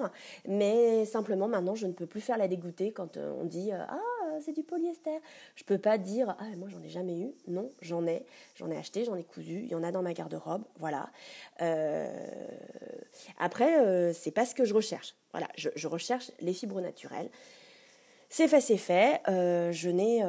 mais 0.46 1.06
simplement 1.06 1.48
maintenant 1.48 1.74
je 1.74 1.86
ne 1.86 1.92
peux 1.92 2.04
plus 2.04 2.20
faire 2.20 2.36
la 2.36 2.48
dégoûter 2.48 2.92
quand 2.92 3.16
on 3.16 3.44
dit 3.44 3.72
Ah, 3.72 3.98
c'est 4.40 4.52
du 4.52 4.62
polyester. 4.62 5.18
Je 5.54 5.64
peux 5.64 5.78
pas 5.78 5.98
dire, 5.98 6.36
ah, 6.38 6.56
moi 6.56 6.68
j'en 6.68 6.82
ai 6.82 6.88
jamais 6.88 7.18
eu. 7.18 7.32
Non, 7.48 7.70
j'en 7.80 8.06
ai. 8.06 8.24
J'en 8.54 8.70
ai 8.70 8.76
acheté, 8.76 9.04
j'en 9.04 9.16
ai 9.16 9.24
cousu. 9.24 9.60
Il 9.64 9.68
y 9.68 9.74
en 9.74 9.82
a 9.82 9.92
dans 9.92 10.02
ma 10.02 10.12
garde-robe. 10.12 10.64
Voilà. 10.78 11.10
Euh, 11.62 12.08
après, 13.38 13.80
euh, 13.80 14.12
c'est 14.12 14.30
pas 14.30 14.46
ce 14.46 14.54
que 14.54 14.64
je 14.64 14.74
recherche. 14.74 15.14
Voilà, 15.32 15.48
je, 15.56 15.86
recherche 15.86 16.30
les 16.40 16.52
fibres 16.52 16.80
naturelles. 16.80 17.28
C'est 18.28 18.48
fait, 18.48 18.60
c'est 18.60 18.76
fait. 18.76 19.20
Euh, 19.28 19.70
je 19.72 19.88
n'ai 19.90 20.22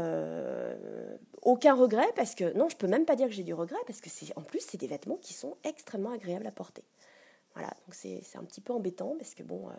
aucun 1.44 1.76
regret 1.76 2.08
parce 2.16 2.36
que, 2.36 2.54
non, 2.58 2.70
je 2.70 2.76
peux 2.76 2.88
même 2.88 3.06
pas 3.06 3.16
dire 3.16 3.28
que 3.28 3.34
j'ai 3.34 3.44
du 3.44 3.54
regret 3.54 3.80
parce 3.86 4.02
que 4.02 4.10
c'est, 4.10 4.38
en 4.38 4.42
plus, 4.42 4.60
c'est 4.68 4.78
des 4.78 4.88
vêtements 4.88 5.18
qui 5.18 5.34
sont 5.34 5.56
extrêmement 5.64 6.12
agréables 6.12 6.48
à 6.48 6.52
porter. 6.52 6.84
Voilà, 7.54 7.70
donc 7.70 7.94
c'est, 7.96 8.22
un 8.36 8.44
petit 8.44 8.62
peu 8.62 8.74
embêtant 8.74 9.16
parce 9.18 9.34
que 9.34 9.44
bon, 9.44 9.70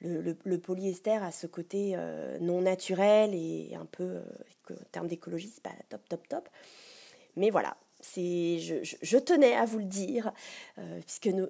le, 0.00 0.58
polyester 0.58 1.16
a 1.22 1.30
ce 1.30 1.46
côté 1.46 1.94
euh, 1.96 2.38
non 2.40 2.62
naturel 2.62 3.34
et 3.34 3.74
un 3.74 3.86
peu, 3.86 4.04
euh, 4.04 4.22
en 4.70 4.84
termes 4.92 5.08
d'écologie, 5.08 5.50
c'est 5.52 5.62
pas 5.62 5.74
top, 5.88 6.08
top, 6.08 6.28
top. 6.28 6.48
Mais 7.36 7.50
voilà, 7.50 7.76
je, 8.14 9.18
tenais 9.18 9.54
à 9.54 9.64
vous 9.64 9.78
le 9.78 9.84
dire, 9.84 10.32
euh, 10.78 11.00
puisque 11.00 11.26
nous, 11.26 11.46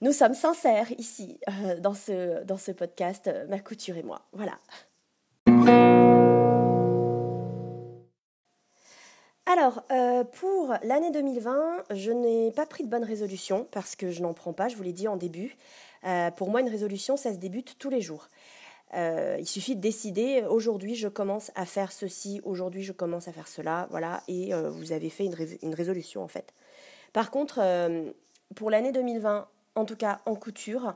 nous, 0.00 0.12
sommes 0.12 0.34
sincères 0.34 0.90
ici, 0.98 1.38
dans, 1.80 1.94
ce, 1.94 2.44
dans 2.44 2.56
ce 2.56 2.72
podcast, 2.72 3.30
ma 3.48 3.58
couture 3.58 3.96
et 3.96 4.02
moi. 4.02 4.22
Voilà. 4.32 4.58
Alors, 9.50 9.82
pour 10.32 10.74
l'année 10.82 11.10
2020, 11.10 11.84
je 11.94 12.12
n'ai 12.12 12.52
pas 12.52 12.66
pris 12.66 12.84
de 12.84 12.88
bonne 12.90 13.02
résolution 13.02 13.66
parce 13.70 13.96
que 13.96 14.10
je 14.10 14.20
n'en 14.20 14.34
prends 14.34 14.52
pas, 14.52 14.68
je 14.68 14.76
vous 14.76 14.82
l'ai 14.82 14.92
dit 14.92 15.08
en 15.08 15.16
début. 15.16 15.56
Euh, 16.04 16.30
pour 16.30 16.50
moi, 16.50 16.60
une 16.60 16.68
résolution, 16.68 17.16
ça 17.16 17.32
se 17.32 17.38
débute 17.38 17.76
tous 17.78 17.90
les 17.90 18.00
jours. 18.00 18.28
Euh, 18.94 19.36
il 19.38 19.46
suffit 19.46 19.76
de 19.76 19.80
décider, 19.80 20.44
aujourd'hui 20.48 20.94
je 20.94 21.08
commence 21.08 21.50
à 21.54 21.66
faire 21.66 21.92
ceci, 21.92 22.40
aujourd'hui 22.42 22.82
je 22.82 22.92
commence 22.92 23.28
à 23.28 23.32
faire 23.32 23.48
cela, 23.48 23.86
voilà, 23.90 24.22
et 24.28 24.54
euh, 24.54 24.70
vous 24.70 24.92
avez 24.92 25.10
fait 25.10 25.26
une, 25.26 25.74
résolution 25.74 26.22
en 26.22 26.28
fait. 26.28 26.54
Par 27.12 27.30
contre, 27.30 27.60
pour 28.54 28.70
l'année 28.70 28.92
2020, 28.92 29.46
en 29.74 29.84
tout 29.84 29.96
cas 29.96 30.20
en 30.24 30.34
couture, 30.34 30.94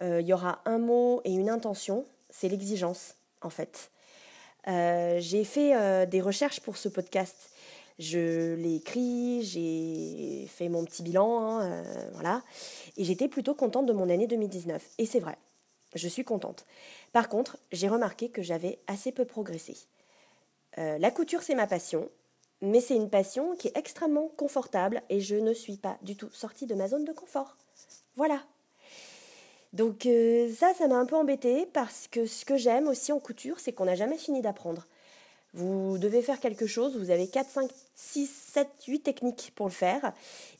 il 0.00 0.20
y 0.20 0.32
aura 0.32 0.60
un 0.64 0.78
mot 0.78 1.20
et 1.24 1.32
une 1.32 1.50
intention, 1.50 2.04
c'est 2.30 2.48
l'exigence 2.48 3.16
en 3.42 3.50
fait. 3.50 3.90
j'ai 4.66 5.44
fait 5.44 6.06
des 6.06 6.20
recherches 6.20 6.60
pour 6.60 6.76
ce 6.76 6.88
podcast 6.88 7.50
je 8.00 8.54
l'ai 8.54 8.76
écrit, 8.76 9.42
j'ai 9.42 10.46
fait 10.48 10.70
mon 10.70 10.84
petit 10.86 11.02
bilan, 11.02 11.42
hein, 11.42 11.62
euh, 11.62 12.10
voilà. 12.14 12.42
Et 12.96 13.04
j'étais 13.04 13.28
plutôt 13.28 13.54
contente 13.54 13.84
de 13.84 13.92
mon 13.92 14.08
année 14.08 14.26
2019. 14.26 14.82
Et 14.96 15.04
c'est 15.04 15.20
vrai, 15.20 15.36
je 15.94 16.08
suis 16.08 16.24
contente. 16.24 16.64
Par 17.12 17.28
contre, 17.28 17.58
j'ai 17.72 17.88
remarqué 17.88 18.30
que 18.30 18.40
j'avais 18.42 18.78
assez 18.86 19.12
peu 19.12 19.26
progressé. 19.26 19.76
Euh, 20.78 20.96
la 20.96 21.10
couture, 21.10 21.42
c'est 21.42 21.54
ma 21.54 21.66
passion. 21.66 22.08
mais 22.62 22.80
c'est 22.80 22.96
une 22.96 23.10
passion 23.10 23.54
qui 23.56 23.68
est 23.68 23.76
extrêmement 23.76 24.28
confortable 24.28 25.02
et 25.10 25.20
je 25.20 25.36
ne 25.36 25.52
suis 25.52 25.76
pas 25.76 25.98
du 26.02 26.16
tout 26.16 26.30
sortie 26.32 26.66
de 26.66 26.74
ma 26.74 26.88
zone 26.88 27.04
de 27.04 27.12
confort. 27.12 27.56
Voilà. 28.16 28.42
Donc 29.74 30.06
euh, 30.06 30.50
ça, 30.54 30.72
ça 30.74 30.88
m'a 30.88 30.96
un 30.96 31.06
peu 31.06 31.16
embêtée 31.16 31.66
parce 31.72 32.08
que 32.08 32.24
ce 32.26 32.44
que 32.46 32.56
j'aime 32.56 32.88
aussi 32.88 33.12
en 33.12 33.20
couture, 33.20 33.60
c'est 33.60 33.72
qu'on 33.72 33.84
n'a 33.84 33.94
jamais 33.94 34.18
fini 34.18 34.40
d'apprendre. 34.40 34.86
Vous 35.52 35.98
devez 35.98 36.22
faire 36.22 36.38
quelque 36.38 36.66
chose, 36.66 36.96
vous 36.96 37.10
avez 37.10 37.26
4, 37.26 37.50
5, 37.50 37.70
6, 37.94 38.30
7, 38.52 38.68
8 38.86 39.00
techniques 39.00 39.52
pour 39.56 39.66
le 39.66 39.72
faire. 39.72 40.12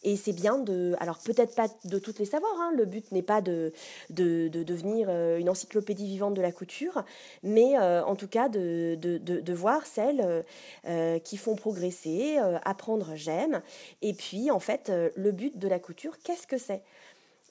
Et 0.03 0.17
c'est 0.17 0.33
bien 0.33 0.59
de... 0.59 0.97
Alors 0.99 1.19
peut-être 1.19 1.55
pas 1.55 1.69
de 1.85 1.99
toutes 2.01 2.19
les 2.19 2.25
savoir, 2.25 2.53
hein, 2.61 2.73
le 2.77 2.87
but 2.87 3.13
n'est 3.13 3.23
pas 3.23 3.41
de, 3.41 3.73
de, 4.11 4.49
devenir 4.49 5.07
euh, 5.09 5.39
une 5.39 5.49
encyclopédie 5.49 6.07
vivante 6.07 6.35
de 6.35 6.43
la 6.43 6.51
couture, 6.51 7.05
mais 7.45 7.79
euh, 7.79 8.05
en 8.05 8.17
tout 8.17 8.27
cas 8.27 8.49
de, 8.49 8.97
de 9.01 9.53
voir 9.53 9.87
celles 9.87 10.45
euh, 10.87 11.19
qui 11.21 11.37
font 11.37 11.55
progresser, 11.55 12.39
apprendre 12.65 13.13
j'aime. 13.15 13.63
Et 14.03 14.13
puis 14.13 14.51
en 14.51 14.61
fait, 14.61 14.91
le 15.15 15.31
but 15.31 15.57
de 15.57 15.69
la 15.69 15.79
couture, 15.79 16.19
qu'est-ce 16.25 16.49
que 16.49 16.59
c'est? 16.59 16.83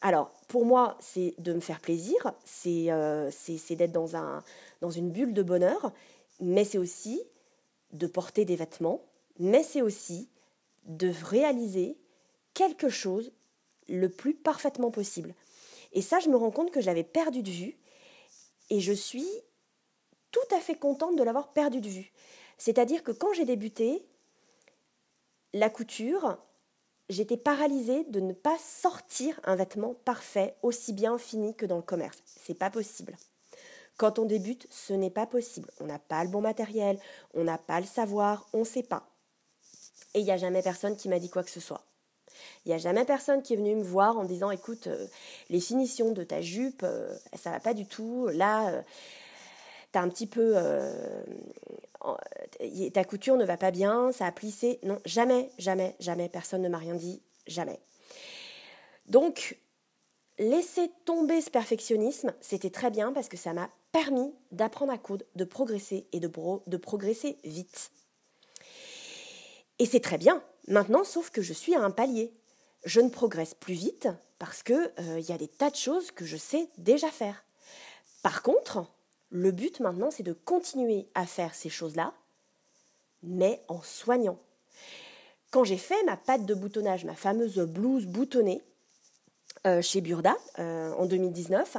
Alors, 0.02 0.32
pour 0.48 0.66
moi, 0.66 0.98
c'est 1.00 1.34
de 1.40 1.54
me 1.54 1.60
faire 1.60 1.80
plaisir, 1.80 2.16
c'est 2.46 2.86
d'être 3.76 3.92
dans, 3.92 4.16
un, 4.16 4.44
dans 4.82 4.92
une 4.92 5.10
bulle 5.10 5.34
de 5.34 5.44
bonheur, 5.44 5.92
mais 6.40 6.66
c'est 6.66 6.78
aussi 6.78 7.22
de 7.92 8.08
porter 8.08 8.46
des 8.46 8.56
vêtements, 8.56 9.02
mais 9.40 9.64
c'est 9.64 9.82
aussi 9.82 10.30
de 10.86 11.12
réaliser 11.24 11.98
quelque 12.54 12.90
chose 12.90 13.32
le 13.88 14.10
plus 14.10 14.34
parfaitement 14.34 14.92
possible. 14.92 15.34
Et 15.94 16.02
ça, 16.02 16.20
je 16.20 16.30
me 16.30 16.38
rends 16.38 16.52
compte 16.52 16.72
que 16.72 16.82
j'avais 16.82 17.04
perdu 17.04 17.42
de 17.42 17.50
vue 17.50 17.78
et 18.70 18.80
je 18.80 18.94
suis 18.94 19.28
tout 20.32 20.56
à 20.56 20.60
fait 20.60 20.76
contente 20.76 21.16
de 21.16 21.24
l'avoir 21.24 21.52
perdu 21.54 21.82
de 21.82 21.90
vue. 21.90 22.12
C'est-à-dire 22.58 23.04
que 23.04 23.12
quand 23.12 23.34
j'ai 23.34 23.46
débuté 23.46 24.06
la 25.54 25.70
couture, 25.70 26.38
j'étais 27.10 27.38
paralysée 27.38 28.04
de 28.06 28.20
ne 28.20 28.34
pas 28.34 28.58
sortir 28.60 29.40
un 29.44 29.56
vêtement 29.56 29.96
parfait, 30.06 30.56
aussi 30.62 30.94
bien 30.94 31.18
fini 31.18 31.56
que 31.56 31.66
dans 31.66 31.78
le 31.78 31.82
commerce. 31.82 32.22
C'est 32.26 32.58
pas 32.58 32.70
possible. 32.70 33.16
Quand 34.00 34.18
on 34.18 34.24
débute, 34.24 34.66
ce 34.70 34.94
n'est 34.94 35.10
pas 35.10 35.26
possible. 35.26 35.70
On 35.82 35.86
n'a 35.86 36.00
pas 36.00 36.24
le 36.24 36.30
bon 36.30 36.40
matériel, 36.40 36.98
on 37.34 37.44
n'a 37.44 37.58
pas 37.58 37.82
le 37.82 37.86
savoir, 37.86 38.48
on 38.54 38.60
ne 38.60 38.64
sait 38.64 38.82
pas. 38.82 39.04
Et 40.14 40.20
il 40.20 40.24
n'y 40.24 40.32
a 40.32 40.38
jamais 40.38 40.62
personne 40.62 40.96
qui 40.96 41.10
m'a 41.10 41.20
dit 41.20 41.30
quoi 41.30 41.44
que 41.44 41.50
ce 41.50 41.60
soit. 41.60 41.84
Il 42.66 42.70
n'y 42.70 42.74
a 42.74 42.78
jamais 42.78 43.04
personne 43.04 43.42
qui 43.42 43.54
est 43.54 43.58
venu 43.58 43.76
me 43.76 43.84
voir 43.84 44.18
en 44.18 44.24
disant 44.24 44.52
écoute, 44.52 44.88
euh, 44.88 45.06
les 45.50 45.60
finitions 45.60 46.14
de 46.14 46.24
ta 46.24 46.40
jupe, 46.40 46.84
euh, 46.84 47.14
ça 47.34 47.52
va 47.52 47.60
pas 47.60 47.74
du 47.74 47.86
tout. 47.86 48.30
Là, 48.32 48.70
euh, 48.70 48.82
tu 49.92 50.00
as 50.00 50.02
un 50.02 50.08
petit 50.08 50.28
peu. 50.28 50.56
ta 52.94 53.04
couture 53.04 53.36
ne 53.36 53.44
va 53.44 53.58
pas 53.58 53.72
bien, 53.72 54.14
ça 54.14 54.28
a 54.28 54.32
plissé. 54.32 54.80
Non, 54.84 55.02
jamais, 55.04 55.52
jamais, 55.58 55.98
jamais, 56.00 56.30
personne 56.30 56.62
ne 56.62 56.70
m'a 56.70 56.78
rien 56.78 56.96
dit, 56.96 57.22
jamais. 57.48 57.82
Donc, 59.08 59.58
laisser 60.38 60.90
tomber 61.04 61.42
ce 61.42 61.50
perfectionnisme, 61.50 62.34
c'était 62.40 62.70
très 62.70 62.92
bien 62.92 63.12
parce 63.12 63.28
que 63.28 63.36
ça 63.36 63.52
m'a 63.52 63.70
permis 63.92 64.34
d'apprendre 64.52 64.92
à 64.92 64.98
coudre, 64.98 65.26
de 65.36 65.44
progresser 65.44 66.08
et 66.12 66.20
de, 66.20 66.78
progresser 66.78 67.38
vite. 67.44 67.92
Et 69.80 69.86
c'est 69.86 70.00
très 70.00 70.18
bien. 70.18 70.44
Maintenant, 70.68 71.04
sauf 71.04 71.30
que 71.30 71.42
je 71.42 71.54
suis 71.54 71.76
à 71.76 71.82
un 71.82 71.92
palier. 71.92 72.34
Je 72.86 73.02
ne 73.02 73.10
progresse 73.10 73.54
plus 73.54 73.74
vite 73.74 74.08
parce 74.38 74.64
qu'il 74.64 74.92
euh, 75.00 75.20
y 75.20 75.32
a 75.32 75.38
des 75.38 75.48
tas 75.48 75.70
de 75.70 75.76
choses 75.76 76.12
que 76.12 76.26
je 76.26 76.38
sais 76.38 76.70
déjà 76.78 77.10
faire. 77.10 77.44
Par 78.24 78.42
contre, 78.42 78.86
le 79.30 79.52
but 79.52 79.80
maintenant, 79.80 80.12
c'est 80.12 80.24
de 80.24 80.34
continuer 80.34 81.08
à 81.14 81.26
faire 81.26 81.54
ces 81.56 81.70
choses-là, 81.70 82.14
mais 83.24 83.62
en 83.68 83.82
soignant. 83.82 84.40
Quand 85.52 85.64
j'ai 85.64 85.78
fait 85.78 86.02
ma 86.04 86.16
pâte 86.16 86.46
de 86.46 86.54
boutonnage, 86.54 87.06
ma 87.06 87.16
fameuse 87.16 87.60
blouse 87.60 88.06
boutonnée, 88.06 88.62
euh, 89.68 89.82
chez 89.82 90.00
Burda 90.00 90.38
euh, 90.60 90.94
en 90.94 91.06
2019, 91.06 91.78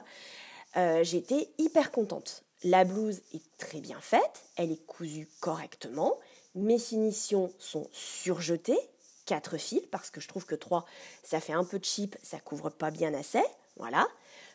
euh, 0.76 1.02
j'étais 1.02 1.48
hyper 1.58 1.90
contente. 1.90 2.44
La 2.62 2.84
blouse 2.84 3.22
est 3.32 3.42
très 3.58 3.80
bien 3.80 4.00
faite, 4.00 4.44
elle 4.56 4.70
est 4.70 4.86
cousue 4.86 5.28
correctement, 5.40 6.18
mes 6.54 6.78
finitions 6.78 7.50
sont 7.58 7.88
surjetées, 7.92 8.78
quatre 9.24 9.56
fils, 9.56 9.82
parce 9.90 10.10
que 10.10 10.20
je 10.20 10.28
trouve 10.28 10.44
que 10.44 10.54
trois, 10.54 10.84
ça 11.22 11.40
fait 11.40 11.52
un 11.52 11.64
peu 11.64 11.80
cheap, 11.82 12.16
ça 12.22 12.38
couvre 12.38 12.68
pas 12.70 12.90
bien 12.90 13.14
assez, 13.14 13.42
voilà. 13.76 14.06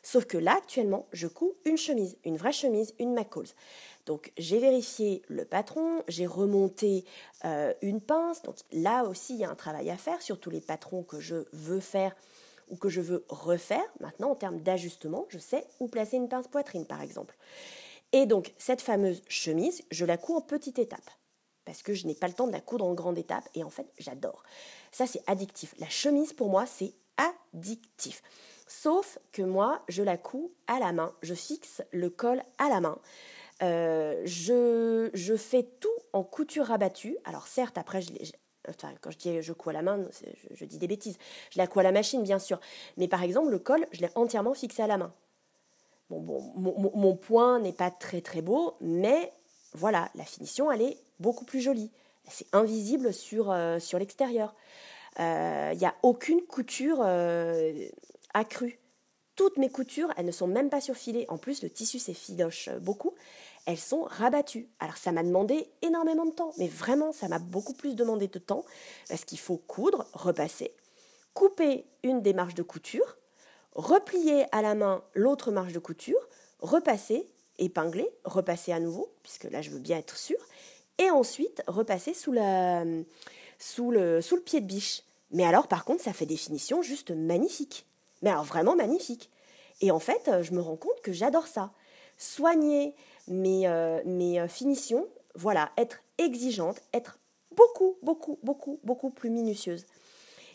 Sauf 0.04 0.25
que 0.25 0.38
là, 0.38 0.56
actuellement, 0.58 1.08
je 1.13 1.25
couds 1.28 1.56
une 1.65 1.78
chemise, 1.78 2.15
une 2.25 2.38
vraie 2.38 2.51
chemise, 2.51 2.93
une 2.99 3.15
McCalls. 3.15 3.56
Donc, 4.06 4.32
j'ai 4.38 4.60
vérifié 4.60 5.23
le 5.30 5.45
patron, 5.45 6.04
j'ai 6.08 6.28
remonté 6.28 7.06
une 7.82 8.01
pince. 8.01 8.43
Donc, 8.43 8.58
là 8.71 9.04
aussi, 9.06 9.34
il 9.34 9.39
y 9.39 9.45
a 9.45 9.49
un 9.49 9.56
travail 9.56 9.89
à 9.89 9.97
faire 9.97 10.21
sur 10.21 10.39
tous 10.39 10.51
les 10.51 10.62
patrons 10.62 11.01
que 11.01 11.19
je 11.19 11.47
veux 11.54 11.80
faire 11.80 12.15
ou 12.69 12.75
que 12.75 12.89
je 12.89 13.01
veux 13.01 13.25
refaire, 13.30 13.86
maintenant 13.99 14.32
en 14.32 14.36
termes 14.36 14.62
d'ajustement, 14.62 15.25
je 15.30 15.39
sais 15.39 15.65
où 15.80 15.88
placer 15.88 16.17
une 16.17 16.30
pince 16.30 16.47
poitrine 16.47 16.86
par 16.86 17.01
exemple. 17.01 17.36
Et 18.12 18.25
donc 18.25 18.54
cette 18.58 18.82
fameuse 18.82 19.21
chemise, 19.28 19.84
je 19.91 20.06
la 20.06 20.17
couds 20.17 20.36
en 20.36 20.41
petite 20.41 20.80
étape 20.80 21.10
parce 21.65 21.82
que 21.82 21.93
je 21.93 22.06
n'ai 22.06 22.13
pas 22.13 22.28
le 22.28 22.34
temps 22.34 22.47
de 22.47 22.51
la 22.51 22.62
coudre 22.62 22.86
en 22.86 22.93
grande 22.93 23.17
étape 23.17 23.49
et 23.56 23.63
en 23.63 23.69
fait 23.69 23.88
j'adore. 23.97 24.43
Ça 24.91 25.08
c'est 25.08 25.21
addictif. 25.28 25.73
La 25.80 25.89
chemise 25.89 26.34
pour 26.34 26.49
moi 26.49 26.65
c'est 26.65 26.93
addictif. 27.17 28.21
Sauf 28.67 29.19
que 29.32 29.41
moi 29.41 29.84
je 29.88 30.04
la 30.04 30.17
couds 30.17 30.51
à 30.67 30.80
la 30.80 30.91
main, 30.91 31.13
je 31.21 31.34
fixe 31.34 31.82
le 31.91 32.10
col 32.10 32.41
à 32.58 32.69
la 32.69 32.82
main. 32.82 32.99
Euh, 33.62 34.21
je, 34.25 35.10
je, 35.13 35.36
fais 35.36 35.63
tout 35.63 35.88
en 36.12 36.23
couture 36.23 36.65
rabattue. 36.65 37.15
Alors 37.23 37.47
certes, 37.47 37.78
après, 37.78 38.01
je, 38.01 38.12
Quand 39.01 39.12
je 39.12 39.17
dis 39.17 39.41
je 39.41 39.54
couds 39.54 39.69
à 39.69 39.73
la 39.73 39.82
main, 39.82 40.06
je, 40.54 40.65
dis 40.65 40.78
des 40.78 40.88
bêtises. 40.88 41.17
Je 41.51 41.58
la 41.58 41.67
couds 41.67 41.80
à 41.80 41.84
la 41.84 41.91
machine, 41.91 42.23
bien 42.23 42.39
sûr. 42.39 42.60
Mais 42.97 43.08
par 43.08 43.23
exemple, 43.23 43.49
le 43.49 43.60
col, 43.60 43.86
je 43.91 44.01
l'ai 44.01 44.10
entièrement 44.15 44.54
fixé 44.54 44.82
à 44.82 44.88
la 44.88 44.97
main. 44.97 45.13
Bon, 46.10 46.19
bon 46.21 46.91
mon, 46.93 47.15
point 47.15 47.60
n'est 47.60 47.73
pas 47.73 47.89
très 47.89 48.21
très 48.21 48.41
beau, 48.41 48.75
mais 48.80 49.32
voilà, 49.73 50.10
la 50.15 50.23
finition, 50.23 50.71
elle 50.71 50.82
est 50.82 50.97
beaucoup 51.19 51.45
plus 51.45 51.62
jolie. 51.62 51.91
C'est 52.28 52.47
invisible 52.54 53.13
sur, 53.13 53.51
euh, 53.51 53.80
sur 53.80 53.99
l'extérieur. 53.99 54.56
Il 55.17 55.23
euh, 55.23 55.73
n'y 55.75 55.86
a 55.86 55.95
aucune 56.04 56.41
couture 56.41 57.01
euh, 57.04 57.88
accrue. 58.34 58.80
Toutes 59.36 59.58
mes 59.58 59.69
coutures, 59.69 60.13
elles 60.17 60.25
ne 60.25 60.32
sont 60.32 60.47
même 60.47 60.69
pas 60.69 60.82
surfilées. 60.82 61.25
En 61.30 61.38
plus, 61.38 61.62
le 61.62 61.69
tissu 61.69 61.99
s'effiloche 61.99 62.69
beaucoup 62.82 63.13
elles 63.65 63.78
sont 63.78 64.04
rabattues. 64.04 64.67
Alors 64.80 64.97
ça 64.97 65.12
m'a 65.12 65.23
demandé 65.23 65.67
énormément 65.82 66.25
de 66.25 66.32
temps, 66.32 66.51
mais 66.58 66.67
vraiment 66.67 67.12
ça 67.12 67.28
m'a 67.28 67.39
beaucoup 67.39 67.73
plus 67.73 67.95
demandé 67.95 68.28
de 68.28 68.39
temps 68.39 68.63
parce 69.10 69.25
qu'il 69.25 69.39
faut 69.39 69.58
coudre, 69.58 70.06
repasser, 70.13 70.73
couper 71.34 71.86
une 72.04 72.21
des 72.21 72.34
marges 72.34 72.54
de 72.54 72.63
couture, 72.63 73.17
replier 73.73 74.45
à 74.51 74.62
la 74.62 74.75
main 74.75 75.04
l'autre 75.13 75.51
marge 75.51 75.73
de 75.73 75.80
couture, 75.80 76.19
repasser, 76.60 77.28
épingler, 77.58 78.10
repasser 78.23 78.71
à 78.71 78.80
nouveau, 78.80 79.12
puisque 79.23 79.45
là 79.45 79.62
je 79.62 79.69
veux 79.69 79.80
bien 79.80 79.97
être 79.97 80.17
sûre, 80.17 80.43
et 80.97 81.10
ensuite 81.10 81.62
repasser 81.67 82.13
sous, 82.13 82.32
la, 82.32 82.84
sous, 83.60 83.91
le, 83.91 84.21
sous 84.21 84.36
le 84.36 84.41
pied 84.41 84.62
de 84.62 84.65
biche. 84.65 85.04
Mais 85.32 85.45
alors 85.45 85.67
par 85.67 85.86
contre 85.86 86.04
ça 86.04 86.13
fait 86.13 86.25
des 86.25 86.38
finitions 86.38 86.82
juste 86.82 87.12
magnifiques. 87.12 87.86
Mais 88.21 88.30
alors 88.30 88.45
vraiment 88.45 88.75
magnifiques. 88.75 89.30
Et 89.82 89.91
en 89.91 89.99
fait, 89.99 90.32
je 90.41 90.54
me 90.54 90.62
rends 90.62 90.78
compte 90.78 91.01
que 91.04 91.12
j'adore 91.12 91.47
ça. 91.47 91.71
Soigner, 92.17 92.95
mes, 93.27 93.67
euh, 93.67 94.01
mes 94.05 94.39
euh, 94.39 94.47
finitions, 94.47 95.07
voilà, 95.35 95.71
être 95.77 96.01
exigeante, 96.17 96.81
être 96.93 97.17
beaucoup, 97.55 97.97
beaucoup, 98.01 98.39
beaucoup, 98.43 98.79
beaucoup 98.83 99.09
plus 99.09 99.29
minutieuse. 99.29 99.85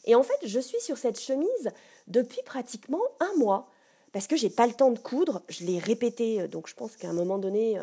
Et 0.04 0.14
en 0.14 0.22
fait, 0.22 0.38
je 0.44 0.60
suis 0.60 0.80
sur 0.80 0.96
cette 0.96 1.20
chemise 1.20 1.70
depuis 2.06 2.40
pratiquement 2.44 3.02
un 3.20 3.38
mois 3.38 3.68
parce 4.12 4.26
que 4.26 4.36
j'ai 4.36 4.50
pas 4.50 4.66
le 4.66 4.72
temps 4.72 4.90
de 4.90 4.98
coudre. 4.98 5.42
Je 5.48 5.64
l'ai 5.64 5.78
répété, 5.78 6.40
euh, 6.40 6.48
donc 6.48 6.68
je 6.68 6.74
pense 6.74 6.96
qu'à 6.96 7.08
un 7.08 7.12
moment 7.12 7.38
donné, 7.38 7.78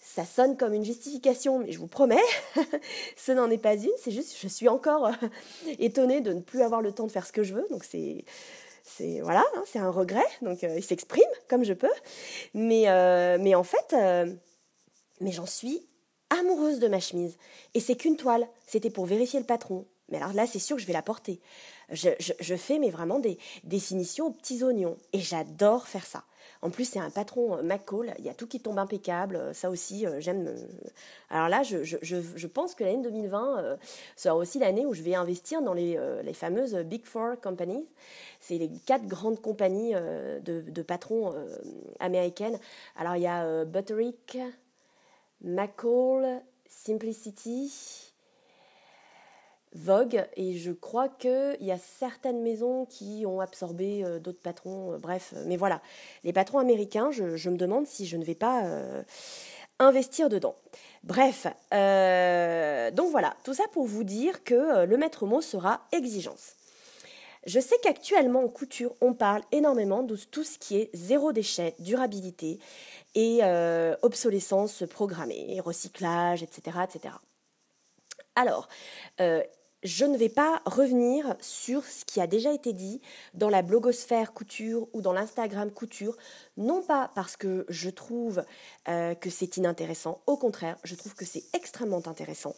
ça 0.00 0.24
sonne 0.24 0.56
comme 0.56 0.74
une 0.74 0.84
justification, 0.84 1.60
mais 1.60 1.72
je 1.72 1.78
vous 1.78 1.86
promets, 1.86 2.16
ce 3.16 3.32
n'en 3.32 3.50
est 3.50 3.58
pas 3.58 3.74
une. 3.74 3.90
C'est 3.98 4.10
juste, 4.10 4.36
je 4.40 4.48
suis 4.48 4.68
encore 4.68 5.10
étonnée 5.78 6.20
de 6.20 6.32
ne 6.32 6.40
plus 6.40 6.62
avoir 6.62 6.80
le 6.80 6.92
temps 6.92 7.06
de 7.06 7.12
faire 7.12 7.26
ce 7.26 7.32
que 7.32 7.42
je 7.42 7.54
veux. 7.54 7.66
Donc 7.70 7.84
c'est 7.84 8.24
c'est 8.88 9.20
voilà, 9.20 9.44
hein, 9.54 9.62
c'est 9.66 9.78
un 9.78 9.90
regret, 9.90 10.26
donc 10.42 10.64
euh, 10.64 10.74
il 10.76 10.82
s'exprime 10.82 11.22
comme 11.48 11.64
je 11.64 11.74
peux. 11.74 11.90
Mais, 12.54 12.88
euh, 12.88 13.38
mais 13.40 13.54
en 13.54 13.62
fait, 13.62 13.92
euh, 13.92 14.32
mais 15.20 15.32
j'en 15.32 15.46
suis 15.46 15.86
amoureuse 16.30 16.78
de 16.78 16.88
ma 16.88 17.00
chemise. 17.00 17.36
Et 17.74 17.80
c'est 17.80 17.96
qu'une 17.96 18.16
toile, 18.16 18.46
c'était 18.66 18.90
pour 18.90 19.06
vérifier 19.06 19.40
le 19.40 19.46
patron. 19.46 19.86
Mais 20.10 20.16
alors 20.18 20.32
là, 20.32 20.46
c'est 20.46 20.58
sûr 20.58 20.76
que 20.76 20.82
je 20.82 20.86
vais 20.86 20.92
la 20.92 21.02
porter. 21.02 21.40
Je, 21.90 22.10
je, 22.18 22.54
fais 22.54 22.78
mais 22.78 22.90
vraiment 22.90 23.18
des, 23.18 23.38
des 23.64 23.80
aux 24.20 24.30
petits 24.30 24.62
oignons. 24.62 24.96
Et 25.12 25.20
j'adore 25.20 25.86
faire 25.86 26.06
ça. 26.06 26.24
En 26.60 26.70
plus, 26.70 26.84
c'est 26.84 26.98
un 26.98 27.10
patron 27.10 27.56
euh, 27.56 27.62
McCall, 27.62 28.14
il 28.18 28.24
y 28.24 28.28
a 28.28 28.34
tout 28.34 28.46
qui 28.46 28.60
tombe 28.60 28.78
impeccable. 28.78 29.36
Euh, 29.36 29.52
ça 29.52 29.70
aussi, 29.70 30.06
euh, 30.06 30.20
j'aime. 30.20 30.54
Alors 31.30 31.48
là, 31.48 31.62
je, 31.62 32.46
pense 32.46 32.74
que 32.74 32.82
l'année 32.82 33.02
2020 33.02 33.78
sera 34.16 34.34
aussi 34.34 34.58
l'année 34.58 34.86
où 34.86 34.94
je 34.94 35.02
vais 35.02 35.14
investir 35.14 35.62
dans 35.62 35.74
les, 35.74 35.98
les 36.24 36.32
fameuses 36.32 36.74
Big 36.74 37.04
Four 37.04 37.40
Companies. 37.40 37.86
C'est 38.40 38.56
les 38.56 38.70
quatre 38.86 39.06
grandes 39.06 39.40
compagnies 39.40 39.92
de, 39.92 40.62
de 40.62 40.82
patrons 40.82 41.34
américaines. 42.00 42.58
Alors 42.96 43.16
il 43.16 43.22
y 43.22 43.26
a 43.26 43.64
Butterick, 43.66 44.38
McCall, 45.42 46.42
Simplicity 46.66 48.07
vogue 49.78 50.26
et 50.36 50.54
je 50.56 50.72
crois 50.72 51.08
qu'il 51.08 51.56
y 51.60 51.70
a 51.70 51.78
certaines 51.78 52.42
maisons 52.42 52.84
qui 52.86 53.24
ont 53.26 53.40
absorbé 53.40 54.04
d'autres 54.22 54.40
patrons, 54.42 54.98
bref, 54.98 55.34
mais 55.46 55.56
voilà, 55.56 55.80
les 56.24 56.32
patrons 56.32 56.58
américains, 56.58 57.10
je, 57.10 57.48
me 57.48 57.56
demande 57.56 57.86
si 57.86 58.06
je 58.06 58.16
ne 58.16 58.24
vais 58.24 58.34
pas 58.34 58.64
investir 59.78 60.28
dedans. 60.28 60.56
Bref, 61.04 61.44
donc 61.72 63.10
voilà, 63.10 63.34
tout 63.44 63.54
ça 63.54 63.64
pour 63.72 63.86
vous 63.86 64.04
dire 64.04 64.44
que 64.44 64.84
le 64.84 64.96
maître 64.96 65.26
mot 65.26 65.40
sera 65.40 65.86
exigence. 65.92 66.56
Je 67.48 67.60
sais 67.60 67.76
qu'actuellement 67.82 68.44
en 68.44 68.48
couture, 68.48 68.94
on 69.00 69.14
parle 69.14 69.42
énormément 69.52 70.02
de 70.02 70.16
tout 70.16 70.44
ce 70.44 70.58
qui 70.58 70.76
est 70.76 70.90
zéro 70.92 71.32
déchet, 71.32 71.74
durabilité 71.78 72.58
et 73.14 73.38
euh, 73.42 73.96
obsolescence 74.02 74.84
programmée, 74.90 75.58
recyclage, 75.64 76.42
etc. 76.42 76.78
etc. 76.84 77.14
Alors, 78.34 78.68
euh, 79.20 79.42
je 79.82 80.04
ne 80.04 80.16
vais 80.16 80.28
pas 80.28 80.60
revenir 80.64 81.36
sur 81.40 81.84
ce 81.84 82.04
qui 82.04 82.20
a 82.20 82.26
déjà 82.26 82.52
été 82.52 82.72
dit 82.72 83.00
dans 83.34 83.48
la 83.48 83.62
blogosphère 83.62 84.32
couture 84.32 84.88
ou 84.92 85.02
dans 85.02 85.12
l'Instagram 85.12 85.70
couture, 85.70 86.16
non 86.56 86.82
pas 86.82 87.10
parce 87.14 87.36
que 87.36 87.64
je 87.68 87.90
trouve 87.90 88.44
euh, 88.88 89.14
que 89.14 89.30
c'est 89.30 89.56
inintéressant, 89.56 90.20
au 90.26 90.36
contraire, 90.36 90.76
je 90.84 90.94
trouve 90.94 91.14
que 91.14 91.24
c'est 91.24 91.44
extrêmement 91.54 92.02
intéressant. 92.06 92.54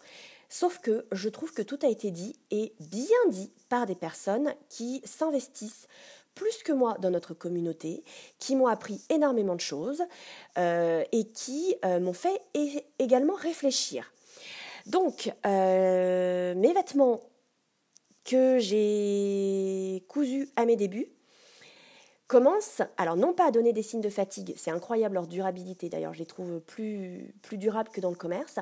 Sauf 0.48 0.78
que 0.78 1.06
je 1.12 1.28
trouve 1.28 1.52
que 1.52 1.62
tout 1.62 1.78
a 1.82 1.88
été 1.88 2.10
dit 2.10 2.34
et 2.50 2.72
bien 2.80 3.18
dit 3.28 3.52
par 3.68 3.86
des 3.86 3.94
personnes 3.94 4.52
qui 4.68 5.00
s'investissent 5.04 5.86
plus 6.34 6.62
que 6.62 6.72
moi 6.72 6.96
dans 7.00 7.10
notre 7.10 7.34
communauté, 7.34 8.02
qui 8.38 8.56
m'ont 8.56 8.66
appris 8.66 9.00
énormément 9.10 9.54
de 9.54 9.60
choses 9.60 10.02
euh, 10.58 11.04
et 11.12 11.24
qui 11.24 11.76
euh, 11.84 12.00
m'ont 12.00 12.14
fait 12.14 12.40
également 12.98 13.34
réfléchir. 13.34 14.10
Donc, 14.90 15.32
euh, 15.46 16.52
mes 16.56 16.72
vêtements 16.72 17.20
que 18.24 18.58
j'ai 18.58 20.04
cousus 20.08 20.48
à 20.56 20.66
mes 20.66 20.74
débuts, 20.74 21.06
commence, 22.26 22.82
alors 22.96 23.16
non 23.16 23.32
pas 23.32 23.46
à 23.46 23.50
donner 23.52 23.72
des 23.72 23.82
signes 23.82 24.00
de 24.00 24.08
fatigue, 24.08 24.52
c'est 24.56 24.72
incroyable 24.72 25.14
leur 25.14 25.28
durabilité, 25.28 25.88
d'ailleurs 25.88 26.12
je 26.12 26.18
les 26.20 26.26
trouve 26.26 26.60
plus, 26.60 27.32
durables 27.52 27.90
que 27.90 28.00
dans 28.00 28.10
le 28.10 28.16
commerce, 28.16 28.58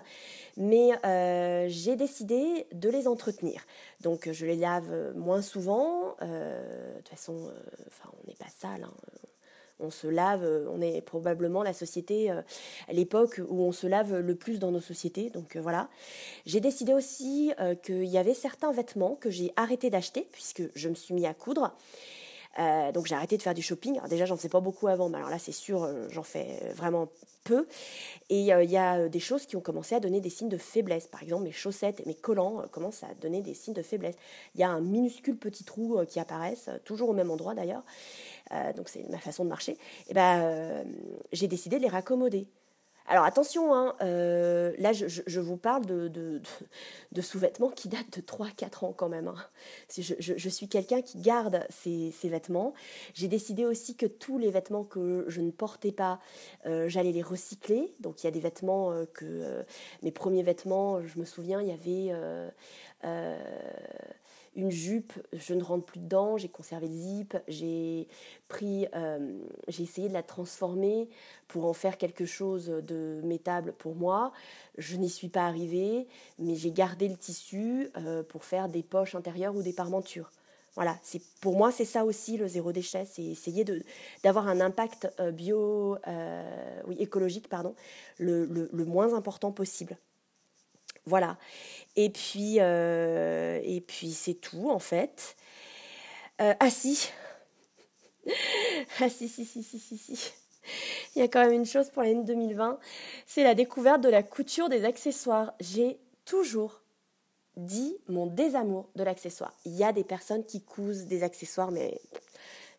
mais 0.58 0.90
euh, 1.06 1.66
j'ai 1.68 1.96
décidé 1.96 2.66
de 2.72 2.90
les 2.90 3.08
entretenir. 3.08 3.66
Donc 4.02 4.30
je 4.30 4.44
les 4.44 4.56
lave 4.56 5.14
moins 5.16 5.42
souvent, 5.42 6.14
euh, 6.20 6.92
de 6.92 6.98
toute 6.98 7.08
façon, 7.08 7.52
on 8.04 8.28
n'est 8.28 8.36
pas 8.36 8.48
sale, 8.58 8.84
hein. 8.84 8.92
On 9.80 9.90
se 9.90 10.06
lave, 10.06 10.46
on 10.72 10.80
est 10.80 11.00
probablement 11.00 11.62
la 11.62 11.72
société, 11.72 12.30
à 12.30 12.92
l'époque 12.92 13.40
où 13.48 13.62
on 13.62 13.72
se 13.72 13.86
lave 13.86 14.18
le 14.18 14.34
plus 14.34 14.58
dans 14.58 14.70
nos 14.70 14.80
sociétés, 14.80 15.30
donc 15.30 15.56
voilà. 15.56 15.88
J'ai 16.46 16.60
décidé 16.60 16.92
aussi 16.92 17.52
qu'il 17.82 18.04
y 18.04 18.18
avait 18.18 18.34
certains 18.34 18.72
vêtements 18.72 19.16
que 19.16 19.30
j'ai 19.30 19.52
arrêté 19.56 19.90
d'acheter, 19.90 20.28
puisque 20.32 20.62
je 20.74 20.88
me 20.88 20.94
suis 20.94 21.14
mis 21.14 21.26
à 21.26 21.34
coudre. 21.34 21.74
Euh, 22.58 22.90
donc 22.92 23.06
j'ai 23.06 23.14
arrêté 23.14 23.36
de 23.36 23.42
faire 23.42 23.54
du 23.54 23.62
shopping. 23.62 23.96
Alors 23.96 24.08
déjà, 24.08 24.24
j'en 24.24 24.36
faisais 24.36 24.48
pas 24.48 24.60
beaucoup 24.60 24.88
avant, 24.88 25.08
mais 25.08 25.18
alors 25.18 25.30
là, 25.30 25.38
c'est 25.38 25.52
sûr, 25.52 25.84
euh, 25.84 26.08
j'en 26.10 26.22
fais 26.22 26.60
vraiment 26.74 27.08
peu. 27.44 27.66
Et 28.30 28.52
euh, 28.52 28.64
il 28.64 28.70
y 28.70 28.76
a 28.76 29.08
des 29.08 29.20
choses 29.20 29.46
qui 29.46 29.56
ont 29.56 29.60
commencé 29.60 29.94
à 29.94 30.00
donner 30.00 30.20
des 30.20 30.30
signes 30.30 30.48
de 30.48 30.58
faiblesse. 30.58 31.06
Par 31.06 31.22
exemple, 31.22 31.44
mes 31.44 31.52
chaussettes 31.52 32.00
et 32.00 32.04
mes 32.06 32.14
collants 32.14 32.64
commencent 32.72 33.04
à 33.04 33.14
donner 33.20 33.42
des 33.42 33.54
signes 33.54 33.74
de 33.74 33.82
faiblesse. 33.82 34.16
Il 34.54 34.60
y 34.60 34.64
a 34.64 34.70
un 34.70 34.80
minuscule 34.80 35.36
petit 35.36 35.64
trou 35.64 36.00
qui 36.08 36.18
apparaissent, 36.18 36.70
toujours 36.84 37.10
au 37.10 37.14
même 37.14 37.30
endroit 37.30 37.54
d'ailleurs. 37.54 37.84
Donc 38.76 38.88
c'est 38.88 39.08
ma 39.08 39.18
façon 39.18 39.44
de 39.44 39.48
marcher. 39.48 39.76
Et 40.08 40.14
ben, 40.14 40.84
j'ai 41.32 41.48
décidé 41.48 41.78
de 41.78 41.82
les 41.82 41.88
raccommoder. 41.88 42.48
Alors 43.08 43.24
attention, 43.24 43.74
hein, 43.74 43.94
euh, 44.02 44.74
là 44.78 44.92
je, 44.92 45.40
vous 45.40 45.56
parle 45.56 45.86
de, 45.86 46.08
de, 46.08 47.20
sous-vêtements 47.22 47.70
qui 47.70 47.88
datent 47.88 48.18
de 48.18 48.20
3-4 48.20 48.84
ans 48.84 48.92
quand 48.92 49.08
même. 49.08 49.28
Hein. 49.28 49.36
Je, 49.96 50.48
suis 50.50 50.68
quelqu'un 50.68 51.00
qui 51.00 51.18
garde 51.18 51.66
ces, 51.70 52.12
vêtements. 52.24 52.74
J'ai 53.14 53.28
décidé 53.28 53.64
aussi 53.64 53.96
que 53.96 54.04
tous 54.04 54.36
les 54.36 54.50
vêtements 54.50 54.84
que 54.84 55.24
je 55.28 55.40
ne 55.40 55.50
portais 55.50 55.92
pas, 55.92 56.20
euh, 56.66 56.88
j'allais 56.90 57.12
les 57.12 57.22
recycler. 57.22 57.94
Donc 58.00 58.22
il 58.22 58.26
y 58.26 58.28
a 58.28 58.32
des 58.32 58.40
vêtements 58.40 58.92
euh, 58.92 59.06
que... 59.06 59.64
mes 60.02 60.12
premiers 60.12 60.42
vêtements, 60.42 61.00
je 61.06 61.18
me 61.18 61.24
souviens, 61.24 61.62
il 61.62 61.68
y 61.68 61.72
avait 61.72 62.14
une 64.58 64.72
jupe, 64.72 65.12
je 65.32 65.54
ne 65.54 65.62
rentre 65.62 65.86
plus 65.86 66.00
dedans, 66.00 66.36
j'ai 66.36 66.48
conservé 66.48 66.88
le 66.88 66.92
zip, 66.92 67.36
j'ai 67.46 68.08
pris, 68.48 68.88
euh, 68.92 69.38
j'ai 69.68 69.84
essayé 69.84 70.08
de 70.08 70.12
la 70.12 70.24
transformer 70.24 71.08
pour 71.46 71.64
en 71.64 71.72
faire 71.72 71.96
quelque 71.96 72.26
chose 72.26 72.66
de 72.66 73.20
métable 73.22 73.72
pour 73.72 73.94
moi. 73.94 74.32
Je 74.76 74.96
n'y 74.96 75.08
suis 75.08 75.28
pas 75.28 75.46
arrivée, 75.46 76.08
mais 76.40 76.56
j'ai 76.56 76.72
gardé 76.72 77.08
le 77.08 77.16
tissu 77.16 77.88
euh, 77.96 78.24
pour 78.24 78.44
faire 78.44 78.68
des 78.68 78.82
poches 78.82 79.14
intérieures 79.14 79.54
ou 79.54 79.62
des 79.62 79.72
parmentures. 79.72 80.32
Voilà, 80.74 80.98
c'est 81.02 81.22
pour 81.40 81.56
moi 81.56 81.70
c'est 81.70 81.84
ça 81.84 82.04
aussi 82.04 82.36
le 82.36 82.48
zéro 82.48 82.72
déchet, 82.72 83.04
c'est 83.04 83.24
essayer 83.24 83.64
de 83.64 83.80
d'avoir 84.24 84.48
un 84.48 84.60
impact 84.60 85.08
euh, 85.20 85.30
bio, 85.30 85.96
oui 86.86 86.96
écologique 86.98 87.48
pardon, 87.48 87.74
le, 88.18 88.44
le 88.44 88.84
moins 88.84 89.14
important 89.14 89.52
possible. 89.52 89.96
Voilà. 91.06 91.36
Et 91.96 92.10
puis, 92.10 92.56
euh, 92.60 93.60
et 93.64 93.80
puis 93.80 94.12
c'est 94.12 94.34
tout 94.34 94.70
en 94.70 94.78
fait. 94.78 95.36
Euh, 96.40 96.54
ah 96.60 96.70
si. 96.70 97.10
ah 99.00 99.08
si, 99.08 99.28
si, 99.28 99.44
si, 99.44 99.62
si, 99.62 99.78
si. 99.78 100.32
Il 101.16 101.20
y 101.20 101.22
a 101.22 101.28
quand 101.28 101.40
même 101.40 101.52
une 101.52 101.66
chose 101.66 101.88
pour 101.90 102.02
l'année 102.02 102.24
2020, 102.24 102.78
c'est 103.26 103.42
la 103.42 103.54
découverte 103.54 104.00
de 104.02 104.08
la 104.08 104.22
couture 104.22 104.68
des 104.68 104.84
accessoires. 104.84 105.54
J'ai 105.60 105.98
toujours 106.24 106.82
dit 107.56 107.96
mon 108.06 108.26
désamour 108.26 108.88
de 108.94 109.02
l'accessoire. 109.02 109.52
Il 109.64 109.74
y 109.74 109.82
a 109.82 109.92
des 109.92 110.04
personnes 110.04 110.44
qui 110.44 110.62
cousent 110.62 111.06
des 111.06 111.22
accessoires, 111.22 111.70
mais 111.70 112.00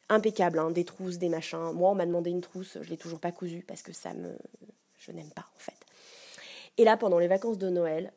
impeccables, 0.09 0.59
hein, 0.59 0.71
des 0.71 0.85
trousses, 0.85 1.17
des 1.17 1.29
machins. 1.29 1.71
Moi, 1.73 1.91
on 1.91 1.95
m'a 1.95 2.05
demandé 2.05 2.29
une 2.29 2.41
trousse, 2.41 2.77
je 2.81 2.89
l'ai 2.89 2.97
toujours 2.97 3.19
pas 3.19 3.31
cousue 3.31 3.63
parce 3.67 3.81
que 3.81 3.93
ça 3.93 4.13
me, 4.13 4.37
je 4.97 5.11
n'aime 5.11 5.29
pas 5.29 5.45
en 5.55 5.59
fait. 5.59 5.73
Et 6.79 6.85
là, 6.85 6.95
pendant 6.95 7.19
les 7.19 7.27
vacances 7.27 7.57
de 7.57 7.69
Noël, 7.69 8.13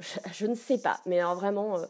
je, 0.32 0.46
ne 0.46 0.54
sais 0.54 0.78
pas, 0.78 0.98
mais 1.04 1.20
alors 1.20 1.34
vraiment, 1.34 1.76
euh, 1.76 1.84